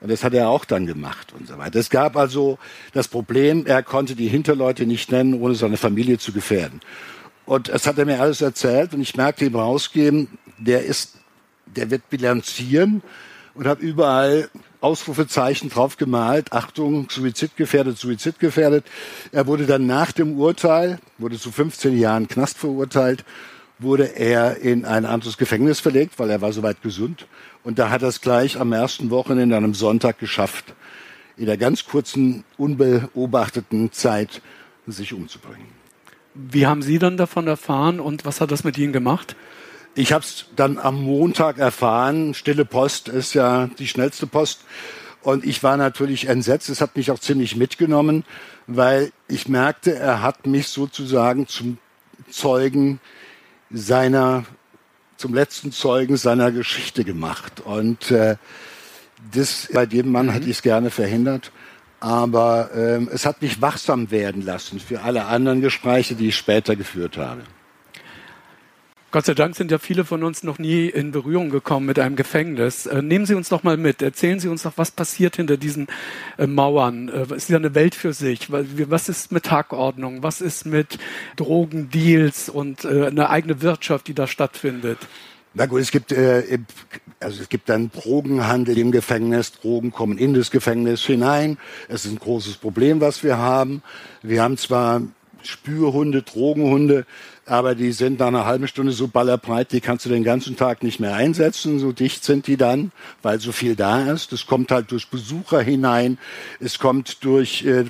Und 0.00 0.10
das 0.10 0.24
hat 0.24 0.32
er 0.32 0.48
auch 0.48 0.64
dann 0.64 0.86
gemacht 0.86 1.34
und 1.38 1.46
so 1.46 1.58
weiter. 1.58 1.78
Es 1.78 1.90
gab 1.90 2.16
also 2.16 2.58
das 2.92 3.08
Problem, 3.08 3.66
er 3.66 3.82
konnte 3.82 4.14
die 4.14 4.28
Hinterleute 4.28 4.86
nicht 4.86 5.12
nennen, 5.12 5.34
ohne 5.34 5.54
seine 5.54 5.76
Familie 5.76 6.18
zu 6.18 6.32
gefährden. 6.32 6.80
Und 7.50 7.68
das 7.68 7.84
hat 7.88 7.98
er 7.98 8.04
mir 8.04 8.20
alles 8.20 8.42
erzählt 8.42 8.94
und 8.94 9.00
ich 9.00 9.16
merkte 9.16 9.44
ihm 9.44 9.56
rausgeben, 9.56 10.28
der 10.58 10.84
ist, 10.84 11.16
der 11.66 11.90
wird 11.90 12.08
bilanzieren 12.08 13.02
und 13.54 13.66
habe 13.66 13.82
überall 13.82 14.48
Ausrufezeichen 14.80 15.68
drauf 15.68 15.96
gemalt. 15.96 16.52
Achtung, 16.52 17.10
suizidgefährdet, 17.10 17.98
suizidgefährdet. 17.98 18.84
Er 19.32 19.48
wurde 19.48 19.66
dann 19.66 19.88
nach 19.88 20.12
dem 20.12 20.38
Urteil, 20.38 21.00
wurde 21.18 21.40
zu 21.40 21.50
15 21.50 21.98
Jahren 21.98 22.28
Knast 22.28 22.56
verurteilt, 22.56 23.24
wurde 23.80 24.04
er 24.04 24.58
in 24.58 24.84
ein 24.84 25.04
anderes 25.04 25.36
Gefängnis 25.36 25.80
verlegt, 25.80 26.20
weil 26.20 26.30
er 26.30 26.40
war 26.40 26.52
soweit 26.52 26.82
gesund. 26.82 27.26
Und 27.64 27.80
da 27.80 27.90
hat 27.90 28.02
er 28.02 28.10
es 28.10 28.20
gleich 28.20 28.60
am 28.60 28.72
ersten 28.72 29.10
Wochenende, 29.10 29.56
an 29.56 29.64
einem 29.64 29.74
Sonntag 29.74 30.20
geschafft, 30.20 30.72
in 31.36 31.46
der 31.46 31.56
ganz 31.56 31.84
kurzen, 31.84 32.44
unbeobachteten 32.58 33.90
Zeit 33.90 34.40
sich 34.86 35.12
umzubringen. 35.12 35.79
Wie 36.34 36.66
haben 36.66 36.82
Sie 36.82 36.98
dann 36.98 37.16
davon 37.16 37.46
erfahren 37.46 38.00
und 38.00 38.24
was 38.24 38.40
hat 38.40 38.50
das 38.50 38.64
mit 38.64 38.78
Ihnen 38.78 38.92
gemacht? 38.92 39.36
Ich 39.94 40.12
habe 40.12 40.24
es 40.24 40.46
dann 40.54 40.78
am 40.78 41.02
Montag 41.02 41.58
erfahren. 41.58 42.34
Stille 42.34 42.64
Post 42.64 43.08
ist 43.08 43.34
ja 43.34 43.68
die 43.78 43.88
schnellste 43.88 44.26
Post. 44.26 44.64
Und 45.22 45.44
ich 45.44 45.62
war 45.62 45.76
natürlich 45.76 46.28
entsetzt. 46.28 46.70
Es 46.70 46.80
hat 46.80 46.96
mich 46.96 47.10
auch 47.10 47.18
ziemlich 47.18 47.56
mitgenommen, 47.56 48.24
weil 48.66 49.12
ich 49.28 49.48
merkte, 49.48 49.94
er 49.94 50.22
hat 50.22 50.46
mich 50.46 50.68
sozusagen 50.68 51.46
zum 51.46 51.78
Zeugen 52.30 53.00
seiner, 53.70 54.44
zum 55.16 55.34
letzten 55.34 55.72
Zeugen 55.72 56.16
seiner 56.16 56.52
Geschichte 56.52 57.04
gemacht. 57.04 57.60
Und 57.60 58.10
äh, 58.12 58.36
das 59.32 59.68
bei 59.72 59.86
dem 59.86 60.10
Mann 60.12 60.26
mhm. 60.26 60.30
hätte 60.30 60.46
ich 60.46 60.56
es 60.56 60.62
gerne 60.62 60.90
verhindert. 60.90 61.52
Aber 62.00 62.70
ähm, 62.74 63.08
es 63.12 63.26
hat 63.26 63.42
mich 63.42 63.60
wachsam 63.60 64.10
werden 64.10 64.42
lassen 64.42 64.80
für 64.80 65.02
alle 65.02 65.26
anderen 65.26 65.60
Gespräche, 65.60 66.14
die 66.14 66.28
ich 66.28 66.36
später 66.36 66.74
geführt 66.74 67.18
habe. 67.18 67.42
Gott 69.12 69.26
sei 69.26 69.34
Dank 69.34 69.56
sind 69.56 69.72
ja 69.72 69.78
viele 69.78 70.04
von 70.04 70.22
uns 70.22 70.44
noch 70.44 70.60
nie 70.60 70.86
in 70.86 71.10
Berührung 71.10 71.50
gekommen 71.50 71.84
mit 71.84 71.98
einem 71.98 72.14
Gefängnis. 72.14 72.86
Äh, 72.86 73.02
nehmen 73.02 73.26
Sie 73.26 73.34
uns 73.34 73.48
doch 73.48 73.64
mal 73.64 73.76
mit. 73.76 74.02
Erzählen 74.02 74.38
Sie 74.38 74.46
uns 74.46 74.62
doch, 74.62 74.74
was 74.76 74.92
passiert 74.92 75.34
hinter 75.34 75.56
diesen 75.56 75.88
äh, 76.38 76.46
Mauern. 76.46 77.08
Äh, 77.08 77.34
ist 77.34 77.50
ja 77.50 77.56
eine 77.56 77.74
Welt 77.74 77.96
für 77.96 78.12
sich. 78.12 78.52
Was 78.52 79.08
ist 79.08 79.32
mit 79.32 79.46
Tagordnung? 79.46 80.22
Was 80.22 80.40
ist 80.40 80.64
mit 80.64 80.98
Drogendeals 81.34 82.48
und 82.48 82.84
äh, 82.84 83.06
eine 83.06 83.30
eigene 83.30 83.62
Wirtschaft, 83.62 84.06
die 84.06 84.14
da 84.14 84.28
stattfindet? 84.28 84.98
Na 85.52 85.66
gut, 85.66 85.80
es 85.80 85.90
gibt, 85.90 86.12
äh, 86.12 86.58
also 87.18 87.42
es 87.42 87.48
gibt 87.48 87.68
dann 87.68 87.90
Drogenhandel 87.90 88.78
im 88.78 88.92
Gefängnis. 88.92 89.52
Drogen 89.52 89.90
kommen 89.90 90.16
in 90.16 90.32
das 90.32 90.50
Gefängnis 90.50 91.02
hinein. 91.02 91.58
Es 91.88 92.04
ist 92.04 92.12
ein 92.12 92.18
großes 92.18 92.56
Problem, 92.56 93.00
was 93.00 93.24
wir 93.24 93.38
haben. 93.38 93.82
Wir 94.22 94.42
haben 94.42 94.56
zwar 94.56 95.02
Spürhunde, 95.42 96.22
Drogenhunde, 96.22 97.06
aber 97.46 97.74
die 97.74 97.92
sind 97.92 98.20
nach 98.20 98.28
einer 98.28 98.44
halben 98.44 98.68
Stunde 98.68 98.92
so 98.92 99.08
ballerbreit, 99.08 99.72
die 99.72 99.80
kannst 99.80 100.04
du 100.04 100.08
den 100.08 100.22
ganzen 100.22 100.56
Tag 100.56 100.82
nicht 100.82 101.00
mehr 101.00 101.14
einsetzen, 101.14 101.78
so 101.78 101.92
dicht 101.92 102.24
sind 102.24 102.46
die 102.46 102.56
dann, 102.56 102.92
weil 103.22 103.40
so 103.40 103.50
viel 103.50 103.74
da 103.74 104.10
ist. 104.12 104.32
Das 104.32 104.46
kommt 104.46 104.70
halt 104.70 104.90
durch 104.92 105.08
Besucher 105.08 105.60
hinein, 105.60 106.18
es 106.60 106.78
kommt 106.78 107.24
durch 107.24 107.64
äh, 107.64 107.86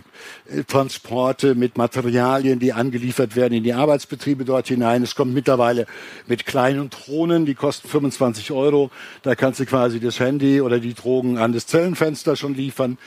Transporte 0.66 1.54
mit 1.54 1.76
Materialien, 1.76 2.58
die 2.58 2.72
angeliefert 2.72 3.36
werden 3.36 3.54
in 3.54 3.62
die 3.62 3.74
Arbeitsbetriebe 3.74 4.44
dort 4.44 4.68
hinein. 4.68 5.02
Es 5.02 5.14
kommt 5.14 5.34
mittlerweile 5.34 5.86
mit 6.26 6.46
kleinen 6.46 6.90
Drohnen, 6.90 7.46
die 7.46 7.54
kosten 7.54 7.88
25 7.88 8.52
Euro. 8.52 8.90
Da 9.22 9.34
kannst 9.34 9.60
du 9.60 9.66
quasi 9.66 10.00
das 10.00 10.20
Handy 10.20 10.60
oder 10.60 10.80
die 10.80 10.94
Drogen 10.94 11.38
an 11.38 11.52
das 11.52 11.66
Zellenfenster 11.66 12.36
schon 12.36 12.54
liefern. 12.54 12.98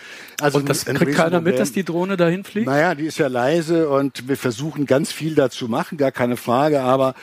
Also 0.42 0.60
und 0.60 0.70
das 0.70 0.86
kriegt 0.86 1.16
keiner 1.16 1.42
mit, 1.42 1.60
dass 1.60 1.72
die 1.72 1.84
Drohne 1.84 2.18
dahin 2.18 2.44
fliegt? 2.44 2.68
Naja, 2.68 2.96
die 2.96 3.06
ist 3.06 3.18
ja 3.18 3.28
leise 3.28 3.90
und 3.90 4.28
wir 4.28 4.38
versuchen 4.38 4.86
ganz 4.86 5.12
viel 5.12 5.36
dazu 5.36 5.68
machen, 5.68 5.98
gar 5.98 6.12
keine 6.12 6.38
Frage, 6.38 6.82
aber 6.82 7.16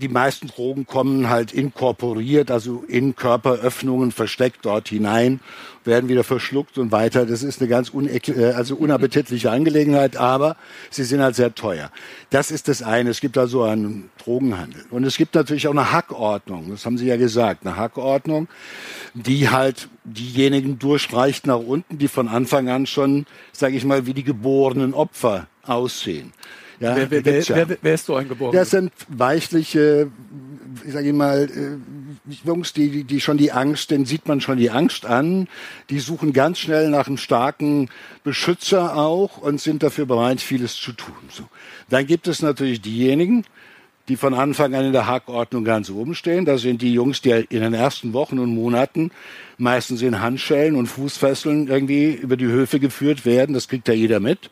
die 0.00 0.08
meisten 0.08 0.46
Drogen 0.46 0.86
kommen 0.86 1.28
halt 1.28 1.52
inkorporiert, 1.52 2.50
also 2.50 2.84
in 2.86 3.16
Körperöffnungen 3.16 4.12
versteckt 4.12 4.60
dort 4.62 4.88
hinein, 4.88 5.40
werden 5.84 6.08
wieder 6.08 6.22
verschluckt 6.22 6.78
und 6.78 6.92
weiter. 6.92 7.26
Das 7.26 7.42
ist 7.42 7.60
eine 7.60 7.68
ganz 7.68 7.92
äh, 7.94 8.52
also 8.52 8.76
unappetitliche 8.76 9.50
Angelegenheit, 9.50 10.16
aber 10.16 10.56
sie 10.90 11.04
sind 11.04 11.20
halt 11.20 11.34
sehr 11.34 11.54
teuer. 11.54 11.90
Das 12.30 12.50
ist 12.50 12.68
das 12.68 12.82
eine. 12.82 13.10
Es 13.10 13.20
gibt 13.20 13.36
also 13.36 13.62
einen 13.62 14.10
Drogenhandel. 14.22 14.84
Und 14.90 15.04
es 15.04 15.16
gibt 15.16 15.34
natürlich 15.34 15.66
auch 15.66 15.72
eine 15.72 15.90
Hackordnung. 15.90 16.70
Das 16.70 16.86
haben 16.86 16.98
Sie 16.98 17.06
ja 17.06 17.16
gesagt. 17.16 17.66
Eine 17.66 17.76
Hackordnung, 17.76 18.48
die 19.14 19.48
halt 19.48 19.88
diejenigen 20.04 20.78
durchreicht 20.78 21.46
nach 21.46 21.58
unten, 21.58 21.98
die 21.98 22.08
von 22.08 22.28
Anfang 22.28 22.68
an 22.68 22.86
schon, 22.86 23.26
sage 23.52 23.76
ich 23.76 23.84
mal, 23.84 24.06
wie 24.06 24.14
die 24.14 24.24
geborenen 24.24 24.94
Opfer 24.94 25.48
aussehen. 25.64 26.32
Ja, 26.80 26.96
wer, 26.96 27.10
wer, 27.10 27.24
wer, 27.24 27.40
ja. 27.40 27.66
wer, 27.80 27.94
ist 27.94 28.06
so 28.06 28.14
ein 28.14 28.28
Geborener? 28.28 28.58
Das 28.58 28.70
sind 28.70 28.92
weichliche, 29.08 30.10
ich 30.86 30.92
sage 30.92 31.12
mal, 31.12 31.48
äh, 31.50 32.34
Jungs, 32.44 32.72
die, 32.72 33.04
die 33.04 33.20
schon 33.20 33.36
die 33.36 33.52
Angst, 33.52 33.90
den 33.90 34.04
sieht 34.04 34.28
man 34.28 34.40
schon 34.40 34.58
die 34.58 34.70
Angst 34.70 35.06
an. 35.06 35.48
Die 35.90 35.98
suchen 35.98 36.32
ganz 36.32 36.58
schnell 36.58 36.90
nach 36.90 37.08
einem 37.08 37.16
starken 37.16 37.88
Beschützer 38.22 38.96
auch 38.96 39.38
und 39.38 39.60
sind 39.60 39.82
dafür 39.82 40.06
bereit, 40.06 40.40
vieles 40.40 40.76
zu 40.76 40.92
tun. 40.92 41.14
So. 41.30 41.44
Dann 41.88 42.06
gibt 42.06 42.28
es 42.28 42.42
natürlich 42.42 42.80
diejenigen, 42.80 43.44
die 44.08 44.16
von 44.16 44.34
Anfang 44.34 44.74
an 44.74 44.86
in 44.86 44.92
der 44.92 45.06
Hackordnung 45.06 45.64
ganz 45.64 45.90
oben 45.90 46.14
stehen. 46.14 46.44
Das 46.44 46.62
sind 46.62 46.80
die 46.80 46.92
Jungs, 46.92 47.20
die 47.20 47.30
in 47.30 47.60
den 47.60 47.74
ersten 47.74 48.12
Wochen 48.12 48.38
und 48.38 48.54
Monaten 48.54 49.10
meistens 49.58 50.00
in 50.02 50.20
Handschellen 50.20 50.76
und 50.76 50.86
Fußfesseln 50.86 51.68
irgendwie 51.68 52.12
über 52.12 52.36
die 52.36 52.46
Höfe 52.46 52.78
geführt 52.80 53.26
werden. 53.26 53.52
Das 53.52 53.68
kriegt 53.68 53.88
ja 53.88 53.94
jeder 53.94 54.20
mit 54.20 54.50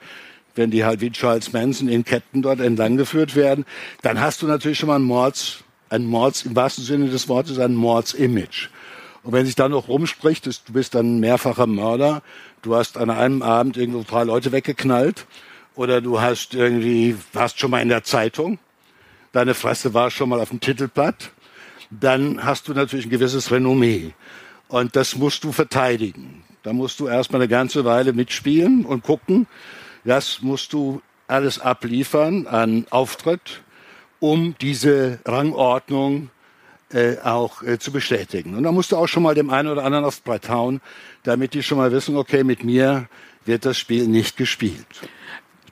wenn 0.57 0.71
die 0.71 0.85
halt 0.85 1.01
wie 1.01 1.11
Charles 1.11 1.53
Manson 1.53 1.89
in 1.89 2.05
Ketten 2.05 2.43
dort 2.43 2.61
entlang 2.61 2.97
geführt 2.97 3.37
werden, 3.37 3.65
dann 4.03 4.21
hast 4.21 4.43
du 4.43 4.47
natürlich 4.47 4.79
schon 4.79 4.89
mal 4.89 4.97
ein 4.97 5.03
Mords, 5.03 5.65
ein 5.89 6.05
Mords, 6.05 6.43
im 6.43 6.57
wahrsten 6.57 6.85
Sinne 6.85 7.09
des 7.09 7.29
Wortes, 7.29 7.59
ein 7.59 7.75
Mords-Image. 7.75 8.69
Und 9.23 9.33
wenn 9.33 9.47
sich 9.47 9.55
dann 9.55 9.73
noch 9.73 9.89
rumspricht, 9.89 10.47
du 10.47 10.73
bist 10.73 10.95
dann 10.95 11.21
mehrfacher 11.21 11.67
Mörder, 11.67 12.23
du 12.63 12.75
hast 12.75 12.97
an 12.97 13.11
einem 13.11 13.43
Abend 13.43 13.77
irgendwo 13.77 14.03
drei 14.03 14.25
Leute 14.25 14.53
weggeknallt, 14.53 15.27
oder 15.75 16.01
du 16.01 16.21
hast 16.21 16.55
irgendwie, 16.55 17.17
warst 17.33 17.59
schon 17.59 17.71
mal 17.71 17.83
in 17.83 17.91
der 17.91 18.03
Zeitung, 18.03 18.59
deine 19.33 19.55
Fresse 19.55 19.93
war 19.95 20.11
schon 20.11 20.31
mal 20.31 20.41
auf 20.41 20.49
dem 20.49 20.61
Titelblatt, 20.61 21.33
dann 21.91 22.45
hast 22.45 22.69
du 22.69 22.73
natürlich 22.73 23.07
ein 23.07 23.11
gewisses 23.11 23.51
Renommee. 23.51 24.13
Und 24.69 24.97
das 24.97 25.17
musst 25.17 25.45
du 25.45 25.53
verteidigen. 25.53 26.43
Da 26.63 26.73
musst 26.73 26.99
du 26.99 27.07
erstmal 27.07 27.41
eine 27.41 27.49
ganze 27.49 27.85
Weile 27.85 28.13
mitspielen 28.13 28.85
und 28.85 29.05
gucken, 29.05 29.47
das 30.07 30.41
musst 30.41 30.73
du 30.73 31.03
alles 31.29 31.59
abliefern 31.59 32.47
an 32.47 32.87
Auftritt, 32.91 33.63
um 34.21 34.55
diese 34.61 35.19
Rangordnung 35.25 36.31
äh, 36.93 37.19
auch 37.19 37.63
äh, 37.63 37.79
zu 37.79 37.91
bestätigen. 37.93 38.55
Und 38.55 38.63
da 38.63 38.73
musst 38.73 38.93
du 38.93 38.97
auch 38.97 39.09
schon 39.09 39.25
mal 39.25 39.35
dem 39.35 39.51
einen 39.51 39.69
oder 39.69 39.85
anderen 39.85 40.05
aufs 40.05 40.21
Brett 40.21 40.49
hauen, 40.49 40.81
damit 41.25 41.55
die 41.55 41.63
schon 41.63 41.79
mal 41.79 41.91
wissen, 41.91 42.17
okay, 42.17 42.45
mit 42.45 42.63
mir 42.63 43.09
wird 43.45 43.65
das 43.65 43.77
Spiel 43.77 44.07
nicht 44.07 44.37
gespielt. 44.37 44.87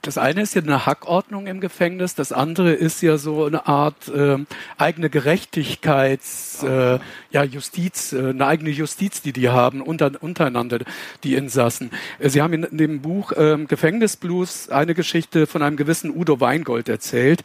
Das 0.05 0.19
eine 0.19 0.43
ist 0.43 0.53
ja 0.53 0.61
eine 0.61 0.85
Hackordnung 0.85 1.47
im 1.47 1.59
Gefängnis, 1.59 2.13
das 2.13 2.31
andere 2.31 2.73
ist 2.73 3.01
ja 3.01 3.17
so 3.17 3.45
eine 3.45 3.65
Art 3.65 4.07
äh, 4.07 4.37
eigene 4.77 5.09
Gerechtigkeits, 5.09 6.61
äh, 6.61 6.99
ja 7.31 7.43
Justiz, 7.43 8.13
äh, 8.13 8.29
eine 8.29 8.45
eigene 8.45 8.69
Justiz, 8.69 9.23
die 9.23 9.33
die 9.33 9.49
haben 9.49 9.81
unter, 9.81 10.11
untereinander, 10.21 10.81
die 11.23 11.33
Insassen. 11.33 11.89
Äh, 12.19 12.29
Sie 12.29 12.43
haben 12.43 12.53
in, 12.53 12.77
dem 12.77 13.01
Buch 13.01 13.31
äh, 13.31 13.57
Gefängnisblues 13.67 14.69
eine 14.69 14.93
Geschichte 14.93 15.47
von 15.47 15.63
einem 15.63 15.75
gewissen 15.75 16.15
Udo 16.15 16.39
Weingold 16.39 16.87
erzählt. 16.87 17.41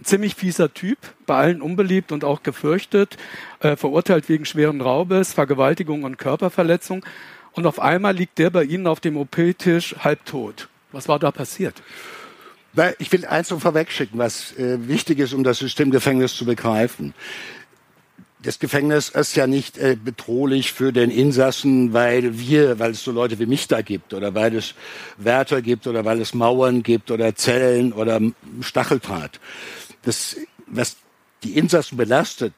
Ein 0.00 0.04
ziemlich 0.04 0.34
fieser 0.34 0.74
Typ, 0.74 0.98
bei 1.26 1.36
allen 1.36 1.62
unbeliebt 1.62 2.10
und 2.10 2.24
auch 2.24 2.42
gefürchtet, 2.42 3.18
äh, 3.60 3.76
verurteilt 3.76 4.28
wegen 4.28 4.46
schweren 4.46 4.80
Raubes, 4.80 5.32
Vergewaltigung 5.32 6.02
und 6.02 6.18
Körperverletzung. 6.18 7.06
Und 7.52 7.66
auf 7.66 7.78
einmal 7.78 8.16
liegt 8.16 8.38
der 8.40 8.50
bei 8.50 8.64
Ihnen 8.64 8.88
auf 8.88 8.98
dem 8.98 9.16
OP-Tisch 9.16 9.94
halbtot. 10.00 10.69
Was 10.92 11.08
war 11.08 11.18
da 11.18 11.30
passiert? 11.30 11.82
Ich 12.98 13.10
will 13.10 13.26
eins 13.26 13.50
noch 13.50 13.60
vorwegschicken, 13.60 14.18
was 14.18 14.56
äh, 14.56 14.88
wichtig 14.88 15.18
ist, 15.18 15.32
um 15.32 15.42
das 15.42 15.58
System 15.58 15.90
Gefängnis 15.90 16.36
zu 16.36 16.44
begreifen. 16.44 17.14
Das 18.42 18.58
Gefängnis 18.58 19.10
ist 19.10 19.34
ja 19.34 19.46
nicht 19.46 19.76
äh, 19.76 19.96
bedrohlich 20.02 20.72
für 20.72 20.92
den 20.92 21.10
Insassen, 21.10 21.92
weil 21.92 22.38
wir, 22.38 22.78
weil 22.78 22.92
es 22.92 23.04
so 23.04 23.10
Leute 23.10 23.38
wie 23.38 23.46
mich 23.46 23.66
da 23.68 23.82
gibt 23.82 24.14
oder 24.14 24.34
weil 24.34 24.54
es 24.54 24.74
Wärter 25.18 25.62
gibt 25.62 25.86
oder 25.86 26.04
weil 26.04 26.20
es 26.20 26.32
Mauern 26.32 26.82
gibt 26.82 27.10
oder 27.10 27.34
Zellen 27.34 27.92
oder 27.92 28.20
Stacheldraht. 28.60 29.40
Das, 30.02 30.36
was 30.66 30.96
die 31.42 31.58
Insassen 31.58 31.98
belastet, 31.98 32.54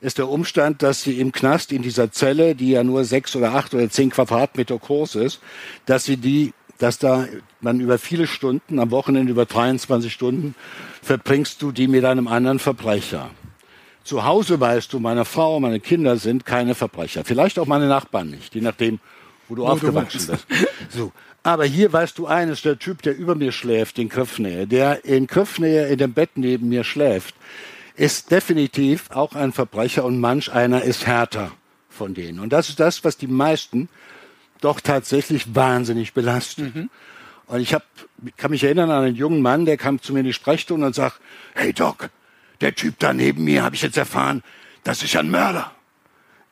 ist 0.00 0.18
der 0.18 0.28
Umstand, 0.28 0.82
dass 0.82 1.02
sie 1.02 1.20
im 1.20 1.32
Knast 1.32 1.72
in 1.72 1.82
dieser 1.82 2.12
Zelle, 2.12 2.54
die 2.54 2.72
ja 2.72 2.84
nur 2.84 3.04
sechs 3.04 3.34
oder 3.34 3.54
acht 3.54 3.74
oder 3.74 3.88
zehn 3.88 4.10
Quadratmeter 4.10 4.78
groß 4.78 5.14
ist, 5.14 5.40
dass 5.86 6.04
sie 6.04 6.16
die 6.16 6.52
dass 6.78 6.98
da 6.98 7.26
man 7.60 7.80
über 7.80 7.98
viele 7.98 8.26
Stunden, 8.26 8.78
am 8.78 8.90
Wochenende 8.90 9.32
über 9.32 9.46
23 9.46 10.12
Stunden, 10.12 10.54
verbringst 11.02 11.62
du 11.62 11.72
die 11.72 11.88
mit 11.88 12.04
einem 12.04 12.28
anderen 12.28 12.58
Verbrecher. 12.58 13.30
Zu 14.04 14.24
Hause 14.24 14.60
weißt 14.60 14.92
du, 14.92 15.00
meine 15.00 15.24
Frau, 15.24 15.58
meine 15.58 15.80
Kinder 15.80 16.16
sind 16.16 16.46
keine 16.46 16.74
Verbrecher. 16.74 17.24
Vielleicht 17.24 17.58
auch 17.58 17.66
meine 17.66 17.88
Nachbarn 17.88 18.30
nicht, 18.30 18.54
je 18.54 18.60
nachdem, 18.60 19.00
wo 19.48 19.54
du 19.56 19.62
wo 19.62 19.66
aufgewachsen 19.66 20.26
du 20.26 20.32
bist. 20.32 20.66
So. 20.90 21.12
Aber 21.42 21.64
hier 21.64 21.92
weißt 21.92 22.18
du 22.18 22.26
eines, 22.26 22.62
der 22.62 22.78
Typ, 22.78 23.02
der 23.02 23.16
über 23.16 23.36
mir 23.36 23.52
schläft, 23.52 23.98
in 24.00 24.08
Griffnähe, 24.08 24.66
der 24.66 25.04
in 25.04 25.28
Griffnähe 25.28 25.86
in 25.86 25.98
dem 25.98 26.12
Bett 26.12 26.30
neben 26.34 26.68
mir 26.68 26.82
schläft, 26.82 27.36
ist 27.94 28.30
definitiv 28.30 29.10
auch 29.10 29.34
ein 29.34 29.52
Verbrecher 29.52 30.04
und 30.04 30.20
manch 30.20 30.52
einer 30.52 30.82
ist 30.82 31.06
härter 31.06 31.52
von 31.88 32.14
denen. 32.14 32.40
Und 32.40 32.52
das 32.52 32.68
ist 32.68 32.80
das, 32.80 33.04
was 33.04 33.16
die 33.16 33.26
meisten 33.28 33.88
doch 34.60 34.80
tatsächlich 34.80 35.54
wahnsinnig 35.54 36.12
belastet. 36.12 36.74
Mhm. 36.74 36.90
Und 37.46 37.60
ich 37.60 37.74
hab, 37.74 37.84
kann 38.36 38.50
mich 38.50 38.64
erinnern 38.64 38.90
an 38.90 39.04
einen 39.04 39.16
jungen 39.16 39.40
Mann, 39.40 39.66
der 39.66 39.76
kam 39.76 40.00
zu 40.00 40.12
mir 40.12 40.20
in 40.20 40.26
die 40.26 40.32
Sprechstunde 40.32 40.86
und 40.86 40.94
sagt, 40.94 41.20
hey 41.54 41.72
Doc, 41.72 42.10
der 42.60 42.74
Typ 42.74 42.98
da 42.98 43.12
neben 43.12 43.44
mir, 43.44 43.62
habe 43.62 43.76
ich 43.76 43.82
jetzt 43.82 43.96
erfahren, 43.96 44.42
das 44.82 45.02
ist 45.02 45.16
ein 45.16 45.30
Mörder. 45.30 45.72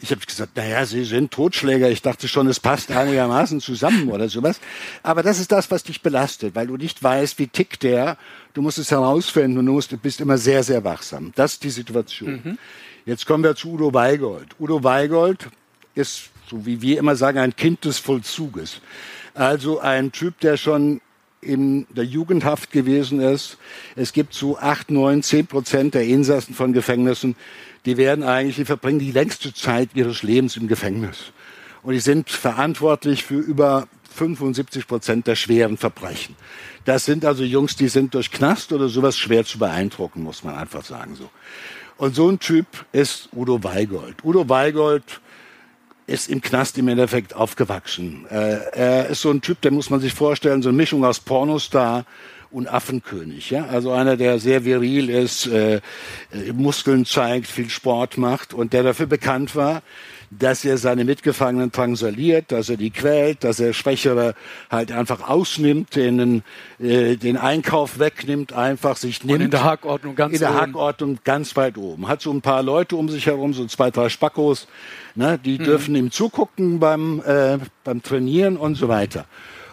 Ich 0.00 0.10
habe 0.10 0.20
gesagt, 0.20 0.56
naja, 0.56 0.84
Sie 0.84 1.04
sind 1.04 1.30
Totschläger. 1.30 1.88
Ich 1.88 2.02
dachte 2.02 2.28
schon, 2.28 2.46
es 2.48 2.60
passt 2.60 2.90
einigermaßen 2.90 3.60
zusammen 3.60 4.10
oder 4.10 4.28
sowas. 4.28 4.60
Aber 5.02 5.22
das 5.22 5.38
ist 5.38 5.50
das, 5.50 5.70
was 5.70 5.82
dich 5.82 6.02
belastet, 6.02 6.54
weil 6.54 6.66
du 6.66 6.76
nicht 6.76 7.02
weißt, 7.02 7.38
wie 7.38 7.46
tickt 7.46 7.84
der. 7.84 8.18
Du 8.52 8.60
musst 8.60 8.76
es 8.76 8.90
herausfinden 8.90 9.56
und 9.56 9.66
du 9.66 9.72
musst, 9.72 10.02
bist 10.02 10.20
immer 10.20 10.36
sehr, 10.36 10.62
sehr 10.62 10.84
wachsam. 10.84 11.32
Das 11.36 11.54
ist 11.54 11.62
die 11.62 11.70
Situation. 11.70 12.42
Mhm. 12.44 12.58
Jetzt 13.06 13.24
kommen 13.24 13.44
wir 13.44 13.54
zu 13.54 13.70
Udo 13.70 13.94
Weigold. 13.94 14.48
Udo 14.58 14.82
Weigold 14.84 15.48
ist 15.94 16.30
so 16.48 16.66
wie 16.66 16.82
wir 16.82 16.98
immer 16.98 17.16
sagen, 17.16 17.38
ein 17.38 17.56
Kind 17.56 17.84
des 17.84 17.98
Vollzuges. 17.98 18.80
Also 19.34 19.80
ein 19.80 20.12
Typ, 20.12 20.40
der 20.40 20.56
schon 20.56 21.00
in 21.40 21.86
der 21.90 22.04
Jugendhaft 22.04 22.72
gewesen 22.72 23.20
ist. 23.20 23.58
Es 23.96 24.12
gibt 24.12 24.34
so 24.34 24.58
acht, 24.58 24.90
neun, 24.90 25.22
zehn 25.22 25.46
Prozent 25.46 25.94
der 25.94 26.04
Insassen 26.04 26.54
von 26.54 26.72
Gefängnissen, 26.72 27.36
die 27.84 27.96
werden 27.96 28.24
eigentlich, 28.24 28.56
die 28.56 28.64
verbringen 28.64 28.98
die 28.98 29.12
längste 29.12 29.52
Zeit 29.52 29.90
ihres 29.94 30.22
Lebens 30.22 30.56
im 30.56 30.68
Gefängnis. 30.68 31.32
Und 31.82 31.92
die 31.92 32.00
sind 32.00 32.30
verantwortlich 32.30 33.24
für 33.24 33.38
über 33.38 33.86
75 34.14 34.86
Prozent 34.86 35.26
der 35.26 35.36
schweren 35.36 35.76
Verbrechen. 35.76 36.34
Das 36.84 37.04
sind 37.04 37.24
also 37.24 37.44
Jungs, 37.44 37.76
die 37.76 37.88
sind 37.88 38.14
durch 38.14 38.30
Knast 38.30 38.72
oder 38.72 38.88
sowas 38.88 39.18
schwer 39.18 39.44
zu 39.44 39.58
beeindrucken, 39.58 40.22
muss 40.22 40.44
man 40.44 40.54
einfach 40.54 40.84
sagen 40.84 41.14
so. 41.14 41.28
Und 41.96 42.14
so 42.14 42.28
ein 42.28 42.38
Typ 42.38 42.66
ist 42.92 43.28
Udo 43.32 43.62
Weigold. 43.62 44.24
Udo 44.24 44.48
Weigold 44.48 45.20
ist 46.06 46.28
im 46.28 46.40
Knast 46.40 46.76
im 46.78 46.88
Endeffekt 46.88 47.34
aufgewachsen. 47.34 48.26
Äh, 48.30 48.58
er 48.72 49.06
ist 49.06 49.22
so 49.22 49.30
ein 49.30 49.40
Typ, 49.40 49.60
der 49.62 49.70
muss 49.70 49.90
man 49.90 50.00
sich 50.00 50.12
vorstellen, 50.12 50.62
so 50.62 50.68
eine 50.68 50.76
Mischung 50.76 51.04
aus 51.04 51.20
Pornostar 51.20 52.04
und 52.50 52.68
Affenkönig. 52.68 53.50
Ja? 53.50 53.66
Also 53.66 53.92
einer, 53.92 54.16
der 54.16 54.38
sehr 54.38 54.64
viril 54.64 55.10
ist, 55.10 55.46
äh, 55.46 55.80
Muskeln 56.52 57.04
zeigt, 57.04 57.46
viel 57.46 57.70
Sport 57.70 58.16
macht 58.18 58.54
und 58.54 58.72
der 58.72 58.82
dafür 58.82 59.06
bekannt 59.06 59.56
war, 59.56 59.82
dass 60.38 60.64
er 60.64 60.78
seine 60.78 61.04
Mitgefangenen 61.04 61.70
drangsaliert, 61.70 62.52
dass 62.52 62.68
er 62.68 62.76
die 62.76 62.90
quält, 62.90 63.44
dass 63.44 63.60
er 63.60 63.72
Schwächere 63.72 64.34
halt 64.70 64.92
einfach 64.92 65.28
ausnimmt, 65.28 65.96
denen 65.96 66.42
äh, 66.78 67.16
den 67.16 67.36
Einkauf 67.36 67.98
wegnimmt, 67.98 68.52
einfach 68.52 68.96
sich 68.96 69.24
nimmt. 69.24 69.40
Und 69.40 69.44
in 69.46 69.50
der 69.50 69.64
Hackordnung 69.64 70.14
ganz 70.14 70.34
In 70.34 70.40
der 70.40 70.54
Hackordnung 70.54 71.18
ganz 71.24 71.56
weit 71.56 71.78
oben. 71.78 72.08
Hat 72.08 72.20
so 72.20 72.32
ein 72.32 72.42
paar 72.42 72.62
Leute 72.62 72.96
um 72.96 73.08
sich 73.08 73.26
herum, 73.26 73.54
so 73.54 73.66
zwei, 73.66 73.90
drei 73.90 74.08
Spackos, 74.08 74.66
ne, 75.14 75.38
die 75.42 75.58
mhm. 75.58 75.64
dürfen 75.64 75.94
ihm 75.94 76.10
zugucken 76.10 76.80
beim, 76.80 77.22
äh, 77.24 77.58
beim 77.84 78.02
Trainieren 78.02 78.56
und 78.56 78.74
so 78.74 78.88
weiter. 78.88 79.26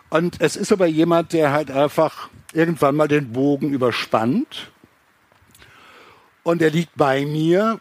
Und 0.10 0.36
es 0.40 0.56
ist 0.56 0.72
aber 0.72 0.88
jemand, 0.88 1.34
der 1.34 1.52
halt 1.52 1.72
einfach 1.72 2.30
irgendwann 2.54 2.96
mal 2.96 3.08
den 3.08 3.32
Bogen 3.32 3.72
überspannt 3.72 4.72
und 6.44 6.62
er 6.62 6.70
liegt 6.70 6.96
bei 6.96 7.26
mir 7.26 7.80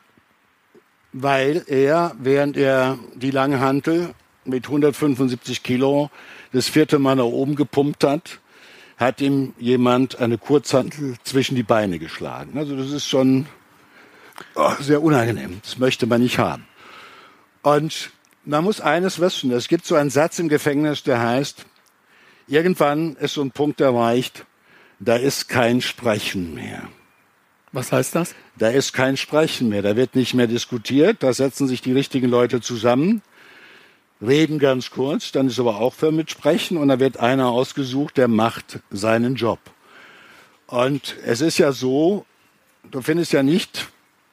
weil 1.13 1.65
er, 1.67 2.15
während 2.19 2.57
er 2.57 2.99
die 3.15 3.31
lange 3.31 3.61
Hantel 3.61 4.15
mit 4.45 4.67
175 4.67 5.63
Kilo 5.63 6.11
das 6.53 6.69
vierte 6.69 6.99
Mal 6.99 7.17
nach 7.17 7.25
oben 7.25 7.57
gepumpt 7.57 8.05
hat, 8.05 8.41
hat 8.97 9.21
ihm 9.21 9.55
jemand 9.59 10.19
eine 10.21 10.39
Kurzhantel 10.39 11.17
zwischen 11.25 11.55
die 11.55 11.63
Beine 11.63 11.99
geschlagen. 11.99 12.59
Also 12.59 12.77
das 12.77 12.91
ist 12.91 13.09
schon 13.09 13.47
oh, 14.55 14.73
sehr 14.81 15.03
unangenehm. 15.03 15.61
Das 15.63 15.79
möchte 15.79 16.07
man 16.07 16.21
nicht 16.21 16.39
haben. 16.39 16.67
Und 17.63 18.11
man 18.45 18.65
muss 18.65 18.81
eines 18.81 19.21
wissen. 19.21 19.51
Es 19.53 19.69
gibt 19.69 19.87
so 19.87 19.95
einen 19.95 20.11
Satz 20.11 20.39
im 20.39 20.49
Gefängnis, 20.49 21.03
der 21.03 21.21
heißt, 21.21 21.65
irgendwann 22.47 23.17
ist 23.17 23.35
so 23.35 23.43
ein 23.43 23.53
Punkt 23.53 23.81
erreicht, 23.81 24.45
da 24.99 25.17
ist 25.17 25.49
kein 25.49 25.81
Sprechen 25.81 26.55
mehr. 26.55 26.83
Was 27.73 27.93
heißt 27.93 28.15
das? 28.17 28.35
Da 28.59 28.69
ist 28.69 28.93
kein 28.93 29.17
Sprechen 29.17 29.69
mehr, 29.69 29.83
da 29.83 29.97
wird 29.97 30.17
nicht 30.17 30.35
mehr 30.35 30.49
diskutiert, 30.49 31.23
da 31.23 31.33
setzen 31.33 31.69
sich 31.69 31.81
die 31.81 31.93
richtigen 31.93 32.29
Leute 32.29 32.61
zusammen, 32.61 33.23
reden 34.21 34.59
ganz 34.59 34.91
kurz, 34.91 35.31
dann 35.31 35.47
ist 35.47 35.61
aber 35.61 35.77
auch 35.77 35.95
für 35.95 36.11
Mitsprechen 36.11 36.77
und 36.77 36.89
da 36.89 36.99
wird 36.99 37.19
einer 37.19 37.49
ausgesucht, 37.49 38.17
der 38.17 38.29
macht 38.29 38.81
seinen 38.91 39.37
Job. 39.37 39.61
Und 40.67 41.17
es 41.25 41.41
ist 41.41 41.59
ja 41.59 41.73
so, 41.73 42.27
du 42.91 43.03
findest 43.03 43.33
ja 43.33 43.43
nicht 43.43 43.89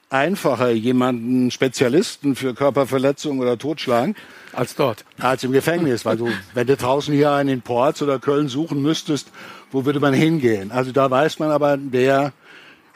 einfacher 0.10 0.69
jemanden 0.69 1.52
Spezialisten 1.52 2.36
für 2.36 2.54
Körperverletzung 2.54 3.39
oder 3.39 3.58
Totschlag 3.58 4.15
als 4.54 4.76
dort. 4.76 5.04
Als 5.19 5.43
im 5.43 5.52
Gefängnis, 5.52 6.06
weil 6.06 6.17
du, 6.17 6.30
wenn 6.54 6.67
du 6.67 6.76
draußen 6.76 7.13
hier 7.13 7.32
einen 7.32 7.50
in 7.50 7.62
Ports 7.62 8.02
oder 8.02 8.19
Köln 8.19 8.47
suchen 8.47 8.82
müsstest, 8.82 9.32
wo 9.71 9.86
würde 9.86 10.00
man 10.00 10.13
hingehen? 10.13 10.71
Also 10.71 10.91
da 10.91 11.12
weiß 11.12 11.39
man 11.39 11.52
aber, 11.52 11.78
der 11.78 12.34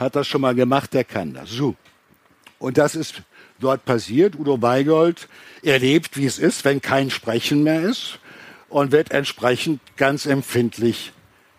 hat 0.01 0.15
das 0.15 0.27
schon 0.27 0.41
mal 0.41 0.55
gemacht, 0.55 0.93
der 0.93 1.03
kann 1.03 1.33
das. 1.33 1.49
So. 1.49 1.75
Und 2.59 2.77
das 2.77 2.95
ist 2.95 3.21
dort 3.59 3.85
passiert. 3.85 4.37
Udo 4.37 4.61
Weigold 4.61 5.29
erlebt, 5.63 6.17
wie 6.17 6.25
es 6.25 6.39
ist, 6.39 6.65
wenn 6.65 6.81
kein 6.81 7.09
Sprechen 7.09 7.63
mehr 7.63 7.83
ist 7.83 8.19
und 8.69 8.91
wird 8.91 9.11
entsprechend 9.11 9.79
ganz 9.97 10.25
empfindlich 10.25 11.13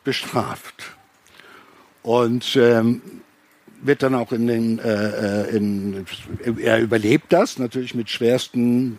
bestraft. 0.05 0.97
Und 2.03 2.57
ähm, 2.57 3.01
wird 3.81 4.03
dann 4.03 4.15
auch 4.15 4.33
in 4.33 4.47
den, 4.47 4.79
äh, 4.81 5.45
äh 5.47 5.57
in, 5.57 6.05
er 6.59 6.81
überlebt 6.81 7.33
das 7.33 7.59
natürlich 7.59 7.95
mit 7.95 8.11
schwersten 8.11 8.99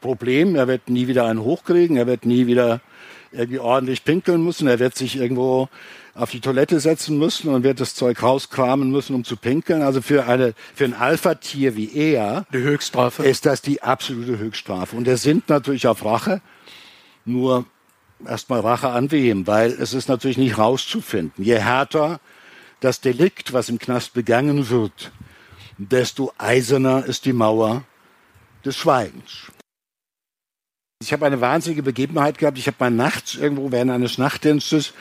Problemen. 0.00 0.56
Er 0.56 0.68
wird 0.68 0.88
nie 0.88 1.08
wieder 1.08 1.26
einen 1.26 1.40
hochkriegen, 1.40 1.96
er 1.96 2.06
wird 2.06 2.26
nie 2.26 2.46
wieder 2.46 2.80
irgendwie 3.34 3.58
ordentlich 3.58 4.04
pinkeln 4.04 4.42
müssen, 4.42 4.66
er 4.68 4.78
wird 4.78 4.96
sich 4.96 5.16
irgendwo 5.16 5.68
auf 6.14 6.30
die 6.30 6.40
Toilette 6.40 6.78
setzen 6.78 7.18
müssen 7.18 7.48
und 7.52 7.64
wird 7.64 7.80
das 7.80 7.94
Zeug 7.94 8.22
rauskramen 8.22 8.90
müssen, 8.90 9.14
um 9.14 9.24
zu 9.24 9.36
pinkeln. 9.36 9.82
Also 9.82 10.00
für 10.00 10.26
eine 10.26 10.54
für 10.74 10.84
ein 10.84 10.94
Alpha-Tier 10.94 11.76
wie 11.76 11.92
er 11.94 12.46
die 12.52 12.58
Höchststrafe. 12.58 13.24
ist 13.24 13.46
das 13.46 13.62
die 13.62 13.82
absolute 13.82 14.38
Höchststrafe. 14.38 14.96
Und 14.96 15.08
er 15.08 15.16
sind 15.16 15.48
natürlich 15.48 15.86
auf 15.86 16.04
Rache. 16.04 16.40
Nur 17.24 17.64
erstmal 18.26 18.60
Rache 18.60 18.90
an 18.90 19.10
wem? 19.10 19.46
Weil 19.46 19.72
es 19.72 19.92
ist 19.92 20.08
natürlich 20.08 20.38
nicht 20.38 20.58
rauszufinden. 20.58 21.44
Je 21.44 21.58
härter 21.58 22.20
das 22.80 23.00
Delikt, 23.00 23.52
was 23.52 23.68
im 23.68 23.78
Knast 23.78 24.14
begangen 24.14 24.68
wird, 24.68 25.10
desto 25.78 26.32
eiserner 26.38 27.04
ist 27.04 27.24
die 27.24 27.32
Mauer 27.32 27.82
des 28.64 28.76
Schweigens. 28.76 29.50
Ich 31.04 31.12
habe 31.12 31.26
eine 31.26 31.42
wahnsinnige 31.42 31.82
Begebenheit 31.82 32.38
gehabt. 32.38 32.56
Ich 32.56 32.66
habe 32.66 32.78
mal 32.80 32.90
nachts 32.90 33.34
irgendwo 33.34 33.70
während 33.70 33.90
eines 33.90 34.16
Nachtdienstes, 34.16 34.94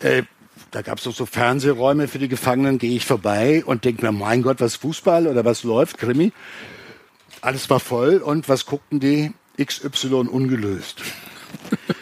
äh, 0.00 0.22
da 0.70 0.82
gab 0.82 0.98
es 0.98 1.04
doch 1.04 1.14
so 1.14 1.26
Fernsehräume 1.26 2.06
für 2.06 2.20
die 2.20 2.28
Gefangenen, 2.28 2.78
gehe 2.78 2.94
ich 2.94 3.04
vorbei 3.04 3.64
und 3.66 3.84
denke 3.84 4.06
mir, 4.06 4.12
mein 4.12 4.42
Gott, 4.42 4.60
was 4.60 4.76
Fußball 4.76 5.26
oder 5.26 5.44
was 5.44 5.64
läuft, 5.64 5.98
Krimi. 5.98 6.30
Alles 7.40 7.68
war 7.68 7.80
voll 7.80 8.18
und 8.18 8.48
was 8.48 8.64
guckten 8.64 9.00
die? 9.00 9.32
XY 9.60 10.28
ungelöst. 10.28 11.02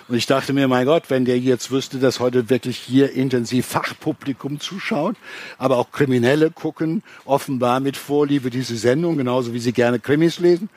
Und 0.08 0.16
ich 0.16 0.26
dachte 0.26 0.52
mir, 0.52 0.68
mein 0.68 0.84
Gott, 0.84 1.04
wenn 1.08 1.24
der 1.24 1.38
jetzt 1.38 1.70
wüsste, 1.70 1.98
dass 1.98 2.20
heute 2.20 2.50
wirklich 2.50 2.76
hier 2.76 3.12
intensiv 3.12 3.64
Fachpublikum 3.64 4.60
zuschaut, 4.60 5.16
aber 5.56 5.78
auch 5.78 5.90
Kriminelle 5.90 6.50
gucken 6.50 7.02
offenbar 7.24 7.80
mit 7.80 7.96
Vorliebe 7.96 8.50
diese 8.50 8.76
Sendung, 8.76 9.16
genauso 9.16 9.54
wie 9.54 9.58
sie 9.58 9.72
gerne 9.72 9.98
Krimis 9.98 10.38
lesen. 10.38 10.68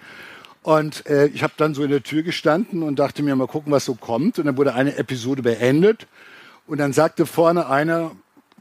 Und 0.64 1.06
äh, 1.08 1.28
ich 1.28 1.44
habe 1.44 1.54
dann 1.58 1.74
so 1.74 1.84
in 1.84 1.90
der 1.90 2.04
Tür 2.04 2.22
gestanden 2.22 2.84
und 2.84 3.00
dachte 3.00 3.24
mir, 3.24 3.36
mal 3.36 3.48
gucken, 3.48 3.72
was 3.72 3.86
so 3.86 3.96
kommt. 3.96 4.38
Und 4.38 4.46
dann 4.46 4.58
wurde 4.58 4.74
eine 4.76 4.96
Episode 4.98 5.42
beendet. 5.42 6.08
Und 6.68 6.78
dann 6.78 6.94
sagte 6.94 7.26
vorne 7.26 7.68
einer 7.68 8.12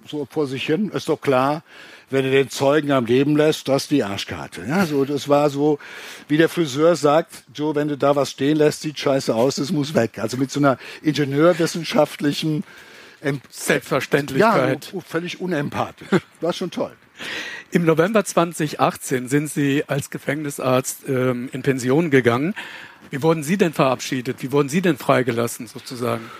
so 0.06 0.26
vor 0.30 0.46
sich 0.46 0.64
hin, 0.64 0.90
ist 0.90 1.08
doch 1.08 1.20
klar, 1.20 1.62
wenn 2.08 2.24
du 2.24 2.30
den 2.30 2.50
Zeugen 2.50 2.90
am 2.90 3.06
Leben 3.06 3.36
lässt, 3.36 3.68
das 3.68 3.82
ist 3.82 3.90
die 3.90 4.02
Arschkarte. 4.02 4.64
Ja, 4.66 4.86
so, 4.86 5.04
das 5.04 5.28
war 5.28 5.48
so, 5.50 5.78
wie 6.26 6.36
der 6.36 6.48
Friseur 6.48 6.96
sagt, 6.96 7.44
Joe, 7.54 7.74
wenn 7.74 7.88
du 7.88 7.96
da 7.96 8.16
was 8.16 8.30
stehen 8.30 8.56
lässt, 8.56 8.80
sieht 8.80 8.98
scheiße 8.98 9.34
aus, 9.34 9.56
das 9.56 9.70
muss 9.70 9.94
weg. 9.94 10.18
Also 10.18 10.36
mit 10.36 10.50
so 10.50 10.58
einer 10.58 10.78
ingenieurwissenschaftlichen 11.02 12.64
Selbstverständlichkeit. 13.50 14.92
Ja, 14.92 15.00
völlig 15.06 15.40
unempathisch. 15.40 16.08
War 16.40 16.52
schon 16.52 16.70
toll. 16.70 16.96
Im 17.72 17.85
November 17.85 18.24
2018 18.24 19.28
sind 19.28 19.48
Sie 19.48 19.85
als 19.87 20.11
Gefängnisarzt 20.11 21.09
ähm, 21.09 21.48
in 21.52 21.62
Pension 21.62 22.11
gegangen. 22.11 22.54
Wie 23.11 23.22
wurden 23.22 23.42
Sie 23.42 23.56
denn 23.56 23.72
verabschiedet? 23.72 24.42
Wie 24.42 24.52
wurden 24.52 24.68
Sie 24.68 24.83
denn 24.83 24.96
freigelassen 24.96 25.66
sozusagen? 25.66 26.30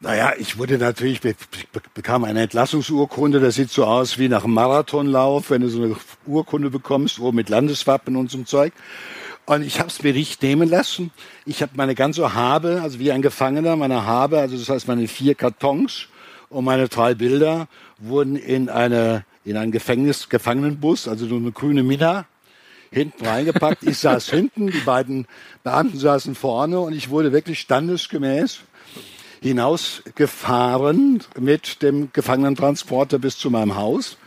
Naja, 0.00 0.32
ich 0.38 0.58
wurde 0.58 0.78
natürlich, 0.78 1.24
ich 1.24 1.36
bekam 1.92 2.22
eine 2.22 2.42
Entlassungsurkunde, 2.42 3.40
das 3.40 3.56
sieht 3.56 3.70
so 3.70 3.84
aus 3.84 4.16
wie 4.16 4.28
nach 4.28 4.44
einem 4.44 4.54
Marathonlauf, 4.54 5.50
wenn 5.50 5.62
du 5.62 5.68
so 5.68 5.82
eine 5.82 5.96
Urkunde 6.24 6.70
bekommst, 6.70 7.18
wo 7.18 7.32
mit 7.32 7.48
Landeswappen 7.48 8.14
und 8.14 8.30
so 8.30 8.42
Zeug. 8.44 8.72
Und 9.44 9.62
ich 9.62 9.80
habe 9.80 9.88
es 9.88 10.02
mir 10.02 10.12
nicht 10.12 10.42
nehmen 10.42 10.68
lassen. 10.68 11.10
Ich 11.46 11.62
habe 11.62 11.72
meine 11.74 11.96
ganze 11.96 12.34
Habe, 12.34 12.80
also 12.82 13.00
wie 13.00 13.10
ein 13.10 13.22
Gefangener, 13.22 13.74
meine 13.74 14.04
Habe, 14.04 14.38
also 14.38 14.56
das 14.56 14.68
heißt 14.68 14.86
meine 14.86 15.08
vier 15.08 15.34
Kartons 15.34 16.06
und 16.48 16.64
meine 16.64 16.88
drei 16.88 17.14
Bilder 17.14 17.66
wurden 17.98 18.36
in 18.36 18.68
eine 18.68 19.24
in 19.48 19.56
einen 19.56 19.72
Gefängnis 19.72 20.28
Gefangenenbus, 20.28 21.08
also 21.08 21.26
so 21.26 21.36
eine 21.36 21.52
grüne 21.52 21.82
Mina, 21.82 22.26
hinten 22.90 23.24
reingepackt. 23.24 23.82
Ich 23.82 23.98
saß 23.98 24.28
hinten, 24.30 24.68
die 24.68 24.80
beiden 24.80 25.26
Beamten 25.64 25.98
saßen 25.98 26.34
vorne 26.34 26.80
und 26.80 26.92
ich 26.92 27.10
wurde 27.10 27.32
wirklich 27.32 27.60
standesgemäß 27.60 28.60
hinausgefahren 29.40 31.22
mit 31.38 31.82
dem 31.82 32.12
Gefangenentransporter 32.12 33.18
bis 33.18 33.38
zu 33.38 33.50
meinem 33.50 33.76
Haus. 33.76 34.18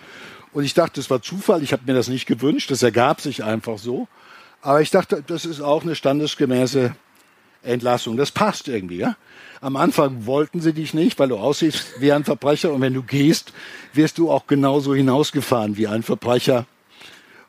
Und 0.53 0.63
ich 0.63 0.73
dachte, 0.73 0.99
das 0.99 1.09
war 1.09 1.21
Zufall, 1.21 1.63
ich 1.63 1.73
habe 1.73 1.83
mir 1.85 1.93
das 1.93 2.07
nicht 2.07 2.25
gewünscht, 2.25 2.71
das 2.71 2.81
ergab 2.81 3.21
sich 3.21 3.43
einfach 3.43 3.77
so. 3.77 4.07
Aber 4.61 4.81
ich 4.81 4.91
dachte, 4.91 5.23
das 5.25 5.45
ist 5.45 5.61
auch 5.61 5.83
eine 5.83 5.95
standesgemäße 5.95 6.95
Entlassung. 7.63 8.17
Das 8.17 8.31
passt 8.31 8.67
irgendwie. 8.67 8.97
Ja? 8.97 9.15
Am 9.61 9.75
Anfang 9.75 10.25
wollten 10.25 10.61
sie 10.61 10.73
dich 10.73 10.93
nicht, 10.93 11.19
weil 11.19 11.29
du 11.29 11.37
aussiehst 11.37 11.99
wie 11.99 12.11
ein 12.11 12.23
Verbrecher. 12.23 12.73
Und 12.73 12.81
wenn 12.81 12.93
du 12.93 13.03
gehst, 13.03 13.53
wirst 13.93 14.17
du 14.17 14.31
auch 14.31 14.47
genauso 14.47 14.95
hinausgefahren 14.95 15.77
wie 15.77 15.87
ein 15.87 16.03
Verbrecher. 16.03 16.65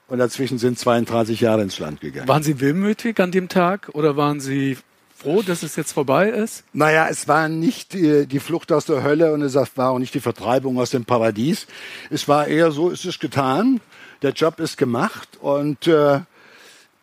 Und 0.09 0.19
dazwischen 0.19 0.59
sind 0.59 0.79
32 0.79 1.41
Jahre 1.41 1.63
ins 1.63 1.79
Land 1.79 2.01
gegangen. 2.01 2.29
Waren 2.29 2.43
Sie 2.43 2.61
willmütig 2.61 3.19
an 3.19 3.33
dem 3.33 3.49
Tag 3.49 3.89
oder 3.95 4.17
waren 4.17 4.41
Sie 4.41 4.77
froh, 5.17 5.41
dass 5.41 5.63
es 5.63 5.77
jetzt 5.77 5.93
vorbei 5.93 6.29
ist? 6.29 6.65
Naja, 6.75 7.09
es 7.09 7.29
war 7.29 7.49
nicht 7.49 7.95
die, 7.95 8.27
die 8.27 8.41
Flucht 8.41 8.73
aus 8.73 8.85
der 8.85 9.03
Hölle 9.03 9.33
und 9.33 9.41
es 9.41 9.55
war 9.55 9.91
auch 9.91 9.99
nicht 9.99 10.15
die 10.15 10.21
Vertreibung 10.21 10.79
aus 10.79 10.91
dem 10.91 11.07
Paradies. 11.07 11.67
Es 12.11 12.29
war 12.29 12.47
eher 12.47 12.73
so, 12.73 12.91
es 12.91 13.05
ist 13.05 13.21
getan, 13.21 13.81
der 14.21 14.33
Job 14.33 14.61
ist 14.61 14.77
gemacht 14.77 15.39
und 15.41 15.87
äh, 15.87 16.21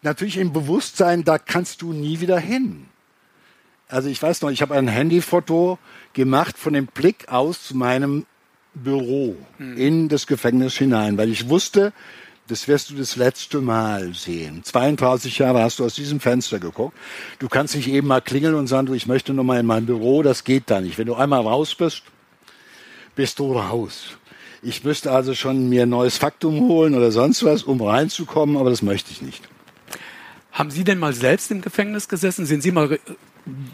natürlich 0.02 0.38
im 0.38 0.54
Bewusstsein, 0.54 1.24
da 1.24 1.40
kannst 1.40 1.82
du 1.82 1.94
nie 1.94 2.20
wieder 2.20 2.40
hin. 2.40 2.86
Also 3.90 4.08
ich 4.08 4.22
weiß 4.22 4.42
noch, 4.44 4.52
ich 4.52 4.62
habe 4.62 4.76
ein 4.76 4.88
Handyfoto 4.88 5.80
gemacht 6.14 6.58
von 6.58 6.74
dem 6.74 6.86
Blick 6.86 7.28
aus 7.28 7.74
meinem 7.74 8.26
Büro 8.76 9.36
hm. 9.58 9.78
in 9.78 10.10
das 10.10 10.28
Gefängnis 10.28 10.76
hinein, 10.76 11.18
weil 11.18 11.30
ich 11.32 11.50
wusste, 11.50 11.92
das 12.48 12.68
wirst 12.68 12.92
du 12.92 12.96
das 12.96 13.16
letzte 13.16 13.62
Mal 13.62 14.14
sehen. 14.14 14.64
32 14.64 15.40
Jahre 15.40 15.62
hast 15.64 15.80
du 15.80 15.86
aus 15.86 15.96
diesem 15.96 16.20
Fenster 16.20 16.60
geguckt. 16.60 16.96
Du 17.40 17.48
kannst 17.48 17.76
nicht 17.76 17.88
eben 17.88 18.08
mal 18.08 18.22
klingeln 18.22 18.56
und 18.56 18.68
sagen, 18.68 18.88
du, 18.88 18.94
ich 18.94 19.08
möchte 19.08 19.34
noch 19.34 19.44
mal 19.44 19.60
in 19.60 19.66
mein 19.66 19.86
Büro. 19.86 20.24
Das 20.24 20.44
geht 20.44 20.64
da 20.68 20.82
nicht. 20.82 20.98
Wenn 20.98 21.08
du 21.08 21.16
einmal 21.16 21.42
raus 21.42 21.76
bist, 21.76 22.04
bist 23.16 23.40
du 23.40 23.54
raus. 23.54 24.18
Ich 24.62 24.84
müsste 24.84 25.12
also 25.12 25.34
schon 25.34 25.70
mir 25.70 25.84
ein 25.84 25.90
neues 25.90 26.18
Faktum 26.18 26.68
holen 26.68 26.96
oder 26.96 27.12
sonst 27.12 27.44
was, 27.44 27.64
um 27.64 27.82
reinzukommen, 27.82 28.58
aber 28.58 28.70
das 28.70 28.82
möchte 28.82 29.12
ich 29.12 29.22
nicht. 29.22 29.48
Haben 30.52 30.72
Sie 30.72 30.84
denn 30.84 31.00
mal 31.00 31.14
selbst 31.14 31.52
im 31.52 31.62
Gefängnis 31.62 32.08
gesessen? 32.08 32.46
Sind 32.46 32.62
Sie 32.62 32.72
mal, 32.72 33.00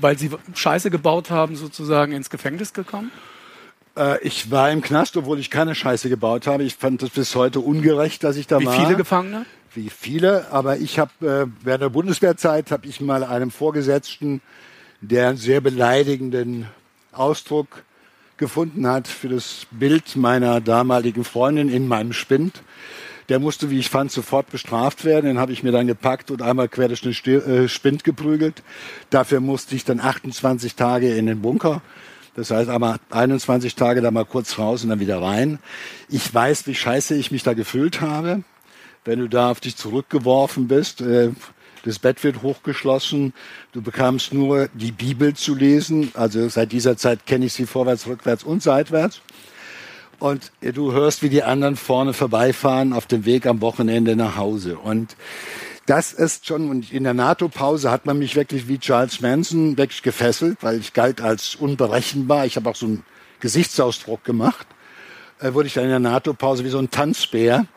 weil 0.02 0.18
Sie 0.18 0.30
Scheiße 0.54 0.90
gebaut 0.90 1.30
haben, 1.30 1.56
sozusagen 1.56 2.12
ins 2.12 2.30
Gefängnis 2.30 2.74
gekommen? 2.74 3.12
Äh, 3.98 4.22
ich 4.22 4.52
war 4.52 4.72
im 4.72 4.82
Knast, 4.82 5.18
obwohl 5.18 5.40
ich 5.40 5.50
keine 5.50 5.76
Scheiße 5.76 6.10
gebaut 6.10 6.48
habe. 6.48 6.64
Ich 6.64 6.76
fand 6.76 7.02
es 7.04 7.10
bis 7.10 7.36
heute 7.36 7.60
ungerecht, 7.60 8.24
dass 8.24 8.38
ich 8.38 8.48
da 8.48 8.60
Wie 8.60 8.66
war. 8.66 8.74
Wie 8.74 8.86
viele 8.86 8.96
Gefangene? 8.96 9.46
Wie 9.74 9.90
viele, 9.90 10.52
aber 10.52 10.78
ich 10.78 11.00
habe 11.00 11.12
äh, 11.22 11.48
während 11.64 11.82
der 11.84 11.90
Bundeswehrzeit 11.90 12.72
habe 12.72 12.88
ich 12.88 13.02
mal 13.02 13.24
einem 13.24 13.52
Vorgesetzten, 13.52 14.42
der 15.02 15.30
einen 15.30 15.38
sehr 15.38 15.60
beleidigenden 15.60 16.68
Ausdruck 17.12 17.84
gefunden 18.38 18.88
hat 18.88 19.08
für 19.08 19.30
das 19.30 19.68
Bild 19.72 20.16
meiner 20.16 20.62
damaligen 20.62 21.24
Freundin 21.24 21.70
in 21.70 21.88
meinem 21.88 22.14
Spind. 22.14 22.62
Der 23.30 23.40
musste, 23.40 23.72
wie 23.72 23.80
ich 23.80 23.90
fand, 23.90 24.12
sofort 24.12 24.52
bestraft 24.52 25.04
werden. 25.04 25.26
Den 25.26 25.40
habe 25.40 25.52
ich 25.52 25.64
mir 25.64 25.72
dann 25.72 25.88
gepackt 25.88 26.30
und 26.32 26.42
einmal 26.42 26.70
quer 26.70 26.88
durch 26.88 27.02
den 27.02 27.42
äh, 27.42 27.68
Spind 27.68 28.04
geprügelt. 28.04 28.64
Dafür 29.10 29.40
musste 29.40 29.76
ich 29.76 29.84
dann 29.84 30.00
28 30.00 30.76
Tage 30.76 31.16
in 31.16 31.26
den 31.26 31.42
Bunker. 31.42 31.82
Das 32.36 32.52
heißt 32.52 32.70
aber 32.70 33.00
21 33.10 33.76
Tage 33.76 34.02
da 34.02 34.12
mal 34.12 34.26
kurz 34.26 34.60
raus 34.60 34.84
und 34.84 34.90
dann 34.90 35.00
wieder 35.00 35.22
rein. 35.22 35.60
Ich 36.10 36.34
weiß, 36.34 36.68
wie 36.68 36.76
scheiße 36.76 37.16
ich 37.16 37.32
mich 37.32 37.44
da 37.44 37.54
gefühlt 37.54 38.02
habe, 38.02 38.44
wenn 39.06 39.20
du 39.20 39.30
da 39.30 39.52
auf 39.52 39.60
dich 39.60 39.78
zurückgeworfen 39.78 40.68
bist. 40.68 41.02
Äh, 41.02 41.32
das 41.86 42.00
Bett 42.00 42.24
wird 42.24 42.42
hochgeschlossen. 42.42 43.34
Du 43.72 43.82
bekamst 43.82 44.34
nur 44.34 44.70
die 44.74 44.92
Bibel 44.92 45.36
zu 45.36 45.56
lesen. 45.56 46.12
Also 46.16 46.50
seit 46.50 46.72
dieser 46.72 46.98
Zeit 46.98 47.26
kenne 47.26 47.46
ich 47.46 47.54
sie 47.54 47.68
vorwärts, 47.68 48.08
rückwärts 48.08 48.44
und 48.44 48.64
seitwärts. 48.64 49.22
Und 50.20 50.52
du 50.62 50.92
hörst, 50.92 51.24
wie 51.24 51.30
die 51.30 51.44
anderen 51.44 51.76
vorne 51.76 52.14
vorbeifahren 52.14 52.94
auf 52.94 53.06
dem 53.06 53.26
Weg 53.26 53.46
am 53.46 53.62
Wochenende 53.62 54.16
nach 54.16 54.38
Hause. 54.38 54.78
Und 54.78 55.16
das 55.86 56.14
ist 56.14 56.48
schon, 56.48 56.70
und 56.70 56.92
in 56.92 57.04
der 57.04 57.14
NATO-Pause 57.14 57.92
hat 57.92 58.06
man 58.06 58.18
mich 58.18 58.36
wirklich 58.36 58.68
wie 58.68 58.80
Charles 58.80 59.22
Manson 59.22 59.78
wirklich 59.78 60.02
gefesselt, 60.02 60.58
weil 60.62 60.80
ich 60.80 60.94
galt 60.94 61.22
als 61.22 61.56
unberechenbar. 61.56 62.46
Ich 62.46 62.56
habe 62.56 62.70
auch 62.70 62.76
so 62.76 62.88
einen 62.88 63.04
Gesichtsausdruck 63.40 64.24
gemacht. 64.24 64.66
Äh, 65.40 65.54
wurde 65.54 65.68
ich 65.68 65.74
dann 65.74 65.84
in 65.84 65.90
der 65.92 66.00
NATO-Pause 66.00 66.64
wie 66.64 66.70
so 66.70 66.80
ein 66.80 66.90
Tanzbär 66.90 67.68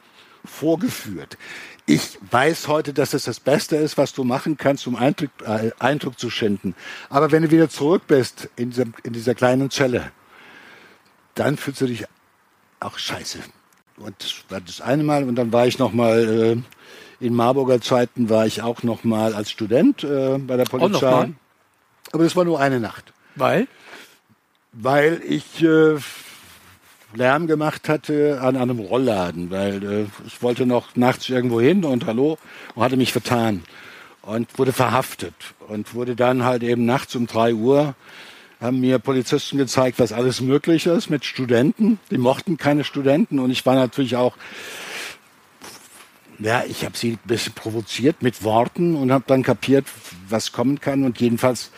vorgeführt. 0.44 1.36
Ich 1.84 2.18
weiß 2.30 2.68
heute, 2.68 2.92
dass 2.92 3.14
es 3.14 3.24
das 3.24 3.40
Beste 3.40 3.76
ist, 3.76 3.98
was 3.98 4.12
du 4.12 4.24
machen 4.24 4.56
kannst, 4.56 4.86
um 4.86 4.96
Eindruck, 4.96 5.30
äh, 5.44 5.70
Eindruck 5.78 6.18
zu 6.18 6.30
schinden. 6.30 6.74
Aber 7.10 7.32
wenn 7.32 7.42
du 7.42 7.50
wieder 7.50 7.68
zurück 7.68 8.02
bist 8.06 8.48
in, 8.56 8.70
diesem, 8.70 8.94
in 9.04 9.12
dieser 9.12 9.34
kleinen 9.34 9.70
Zelle, 9.70 10.12
dann 11.34 11.56
fühlst 11.56 11.80
du 11.80 11.86
dich 11.86 12.06
auch 12.80 12.98
scheiße. 12.98 13.38
Und 13.98 14.14
das 14.18 14.34
war 14.48 14.60
das 14.60 14.80
eine 14.80 15.02
Mal. 15.02 15.24
Und 15.24 15.36
dann 15.36 15.52
war 15.52 15.66
ich 15.66 15.78
noch 15.78 15.92
mal 15.92 16.62
äh, 17.20 17.24
in 17.24 17.34
Marburger 17.34 17.80
Zeiten 17.80 18.30
war 18.30 18.46
ich 18.46 18.62
auch 18.62 18.82
noch 18.82 19.04
mal 19.04 19.34
als 19.34 19.50
Student 19.50 20.04
äh, 20.04 20.38
bei 20.38 20.56
der 20.56 20.64
Polizei. 20.64 21.30
Aber 22.12 22.24
das 22.24 22.36
war 22.36 22.44
nur 22.44 22.60
eine 22.60 22.80
Nacht. 22.80 23.12
Weil? 23.34 23.66
Weil 24.72 25.20
ich 25.24 25.62
äh, 25.62 25.96
Lärm 27.14 27.46
gemacht 27.46 27.88
hatte 27.88 28.40
an 28.40 28.56
einem 28.56 28.78
Rollladen, 28.78 29.50
weil 29.50 29.82
äh, 29.82 30.06
ich 30.26 30.42
wollte 30.42 30.66
noch 30.66 30.94
nachts 30.94 31.28
irgendwo 31.28 31.60
hin 31.60 31.84
und 31.84 32.06
hallo 32.06 32.38
und 32.74 32.82
hatte 32.82 32.96
mich 32.96 33.12
vertan 33.12 33.62
und 34.22 34.58
wurde 34.58 34.72
verhaftet 34.72 35.34
und 35.66 35.94
wurde 35.94 36.14
dann 36.14 36.44
halt 36.44 36.62
eben 36.62 36.84
nachts 36.84 37.16
um 37.16 37.26
drei 37.26 37.54
Uhr 37.54 37.94
haben 38.60 38.80
mir 38.80 38.98
Polizisten 38.98 39.56
gezeigt, 39.56 39.98
was 39.98 40.12
alles 40.12 40.40
möglich 40.40 40.86
ist 40.86 41.10
mit 41.10 41.24
Studenten. 41.24 41.98
Die 42.10 42.18
mochten 42.18 42.56
keine 42.56 42.84
Studenten 42.84 43.38
und 43.38 43.50
ich 43.50 43.64
war 43.66 43.74
natürlich 43.74 44.16
auch 44.16 44.36
Ja, 46.40 46.62
ich 46.68 46.84
habe 46.84 46.96
sie 46.96 47.12
ein 47.12 47.18
bisschen 47.24 47.52
provoziert 47.52 48.22
mit 48.22 48.44
Worten 48.44 48.94
und 48.94 49.10
habe 49.10 49.24
dann 49.26 49.42
kapiert, 49.42 49.86
was 50.28 50.52
kommen 50.52 50.80
kann. 50.80 51.02
Und 51.02 51.20
jedenfalls, 51.20 51.70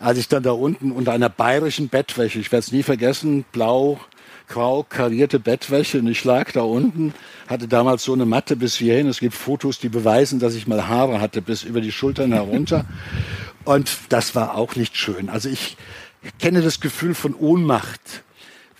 als 0.00 0.18
ich 0.18 0.28
dann 0.28 0.42
da 0.42 0.52
unten 0.52 0.92
unter 0.92 1.12
einer 1.12 1.30
bayerischen 1.30 1.88
Bettwäsche, 1.88 2.38
ich 2.38 2.52
werde 2.52 2.60
es 2.60 2.72
nie 2.72 2.82
vergessen, 2.82 3.46
blau, 3.52 4.00
grau 4.48 4.82
karierte 4.82 5.38
Bettwäsche 5.38 5.98
und 5.98 6.08
ich 6.08 6.24
lag 6.24 6.52
da 6.52 6.60
unten, 6.60 7.14
hatte 7.46 7.68
damals 7.68 8.04
so 8.04 8.12
eine 8.12 8.26
Matte 8.26 8.54
bis 8.54 8.76
hierhin. 8.76 9.06
Es 9.06 9.20
gibt 9.20 9.34
Fotos, 9.34 9.78
die 9.78 9.88
beweisen, 9.88 10.40
dass 10.40 10.54
ich 10.54 10.66
mal 10.66 10.88
Haare 10.88 11.20
hatte 11.20 11.40
bis 11.40 11.62
über 11.62 11.80
die 11.80 11.92
Schultern 11.92 12.32
herunter. 12.32 12.84
Und 13.64 13.96
das 14.08 14.34
war 14.34 14.56
auch 14.56 14.74
nicht 14.74 14.96
schön. 14.96 15.28
Also 15.28 15.48
ich 15.48 15.76
kenne 16.38 16.62
das 16.62 16.80
Gefühl 16.80 17.14
von 17.14 17.34
Ohnmacht 17.34 18.22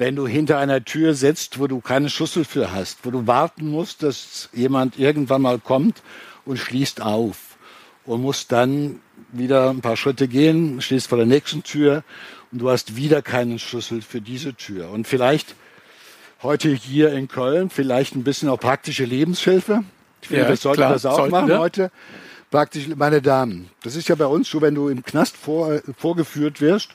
wenn 0.02 0.16
du 0.16 0.26
hinter 0.26 0.58
einer 0.58 0.84
Tür 0.84 1.14
sitzt, 1.14 1.60
wo 1.60 1.68
du 1.68 1.80
keine 1.80 2.10
Schüssel 2.10 2.44
für 2.44 2.72
hast, 2.72 2.98
wo 3.04 3.10
du 3.10 3.28
warten 3.28 3.68
musst, 3.68 4.02
dass 4.02 4.48
jemand 4.52 4.98
irgendwann 4.98 5.42
mal 5.42 5.60
kommt 5.60 6.02
und 6.44 6.56
schließt 6.56 7.00
auf 7.00 7.36
und 8.04 8.20
musst 8.20 8.50
dann 8.50 9.00
wieder 9.30 9.70
ein 9.70 9.80
paar 9.80 9.96
Schritte 9.96 10.28
gehen, 10.28 10.80
stehst 10.80 11.06
vor 11.06 11.18
der 11.18 11.26
nächsten 11.26 11.62
Tür 11.62 12.02
und 12.50 12.58
du 12.58 12.70
hast 12.70 12.96
wieder 12.96 13.22
keinen 13.22 13.60
Schlüssel 13.60 14.02
für 14.02 14.20
diese 14.20 14.54
Tür. 14.54 14.90
Und 14.90 15.06
vielleicht 15.06 15.54
heute 16.42 16.70
hier 16.70 17.12
in 17.12 17.28
Köln, 17.28 17.70
vielleicht 17.70 18.16
ein 18.16 18.24
bisschen 18.24 18.48
auch 18.48 18.58
praktische 18.58 19.04
Lebenshilfe. 19.04 19.84
Ich 20.20 20.28
finde, 20.28 20.42
ja, 20.42 20.48
wir 20.48 20.56
sollten 20.56 20.78
klar, 20.78 20.92
das 20.92 21.06
auch 21.06 21.28
machen 21.28 21.48
wir. 21.48 21.58
heute 21.58 21.90
praktisch, 22.52 22.86
meine 22.94 23.20
Damen, 23.20 23.70
das 23.82 23.96
ist 23.96 24.08
ja 24.08 24.14
bei 24.14 24.26
uns 24.26 24.48
so, 24.48 24.60
wenn 24.60 24.76
du 24.76 24.88
im 24.88 25.02
Knast 25.02 25.36
vor, 25.36 25.80
vorgeführt 25.98 26.60
wirst, 26.60 26.90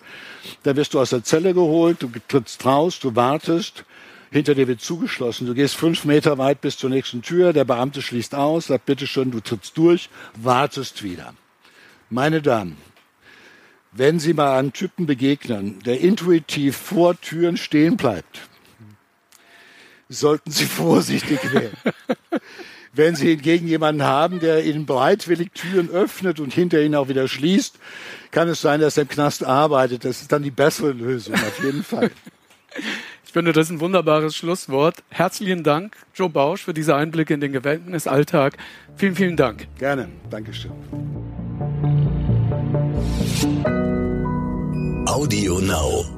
da 0.63 0.75
wirst 0.77 0.93
du 0.93 0.99
aus 1.01 1.09
der 1.09 1.23
Zelle 1.23 1.53
geholt, 1.53 2.01
du 2.01 2.09
trittst 2.29 2.65
raus, 2.65 2.99
du 2.99 3.15
wartest, 3.15 3.83
hinter 4.31 4.55
dir 4.55 4.67
wird 4.67 4.81
zugeschlossen, 4.81 5.47
du 5.47 5.53
gehst 5.53 5.75
fünf 5.75 6.05
Meter 6.05 6.37
weit 6.37 6.61
bis 6.61 6.77
zur 6.77 6.89
nächsten 6.89 7.21
Tür, 7.21 7.51
der 7.51 7.65
Beamte 7.65 8.01
schließt 8.01 8.35
aus, 8.35 8.67
sagt 8.67 8.85
bitteschön, 8.85 9.31
du 9.31 9.39
trittst 9.39 9.77
durch, 9.77 10.09
wartest 10.35 11.03
wieder. 11.03 11.33
Meine 12.09 12.41
Damen, 12.41 12.77
wenn 13.91 14.19
Sie 14.19 14.33
mal 14.33 14.57
einem 14.57 14.73
Typen 14.73 15.07
begegnen, 15.07 15.79
der 15.85 15.99
intuitiv 15.99 16.77
vor 16.77 17.19
Türen 17.19 17.57
stehen 17.57 17.97
bleibt, 17.97 18.41
sollten 20.07 20.51
Sie 20.51 20.65
vorsichtig 20.83 21.51
werden. 21.51 21.77
Wenn 22.93 23.15
Sie 23.15 23.29
hingegen 23.29 23.67
jemanden 23.67 24.03
haben, 24.03 24.39
der 24.39 24.63
Ihnen 24.65 24.85
bereitwillig 24.85 25.51
Türen 25.53 25.89
öffnet 25.89 26.39
und 26.39 26.53
hinter 26.53 26.81
Ihnen 26.81 26.95
auch 26.95 27.09
wieder 27.09 27.27
schließt, 27.27 27.77
kann 28.31 28.47
es 28.47 28.61
sein, 28.61 28.81
dass 28.81 28.97
er 28.97 29.03
im 29.03 29.09
Knast 29.09 29.43
arbeitet. 29.43 30.05
Das 30.05 30.21
ist 30.21 30.31
dann 30.31 30.43
die 30.43 30.51
bessere 30.51 30.91
Lösung, 30.91 31.35
auf 31.35 31.63
jeden 31.63 31.83
Fall. 31.83 32.11
Ich 33.25 33.33
finde, 33.33 33.51
das 33.51 33.67
ist 33.67 33.71
ein 33.71 33.79
wunderbares 33.81 34.37
Schlusswort. 34.37 35.03
Herzlichen 35.09 35.61
Dank, 35.61 35.97
Joe 36.15 36.29
Bausch, 36.29 36.63
für 36.63 36.73
diese 36.73 36.95
Einblicke 36.95 37.33
in 37.33 37.41
den 37.41 37.51
Gefängnisalltag. 37.51 38.57
Vielen, 38.95 39.15
vielen 39.15 39.35
Dank. 39.35 39.67
Gerne. 39.77 40.07
Dankeschön. 40.29 40.71
Audio 45.05 45.59
Now. 45.59 46.16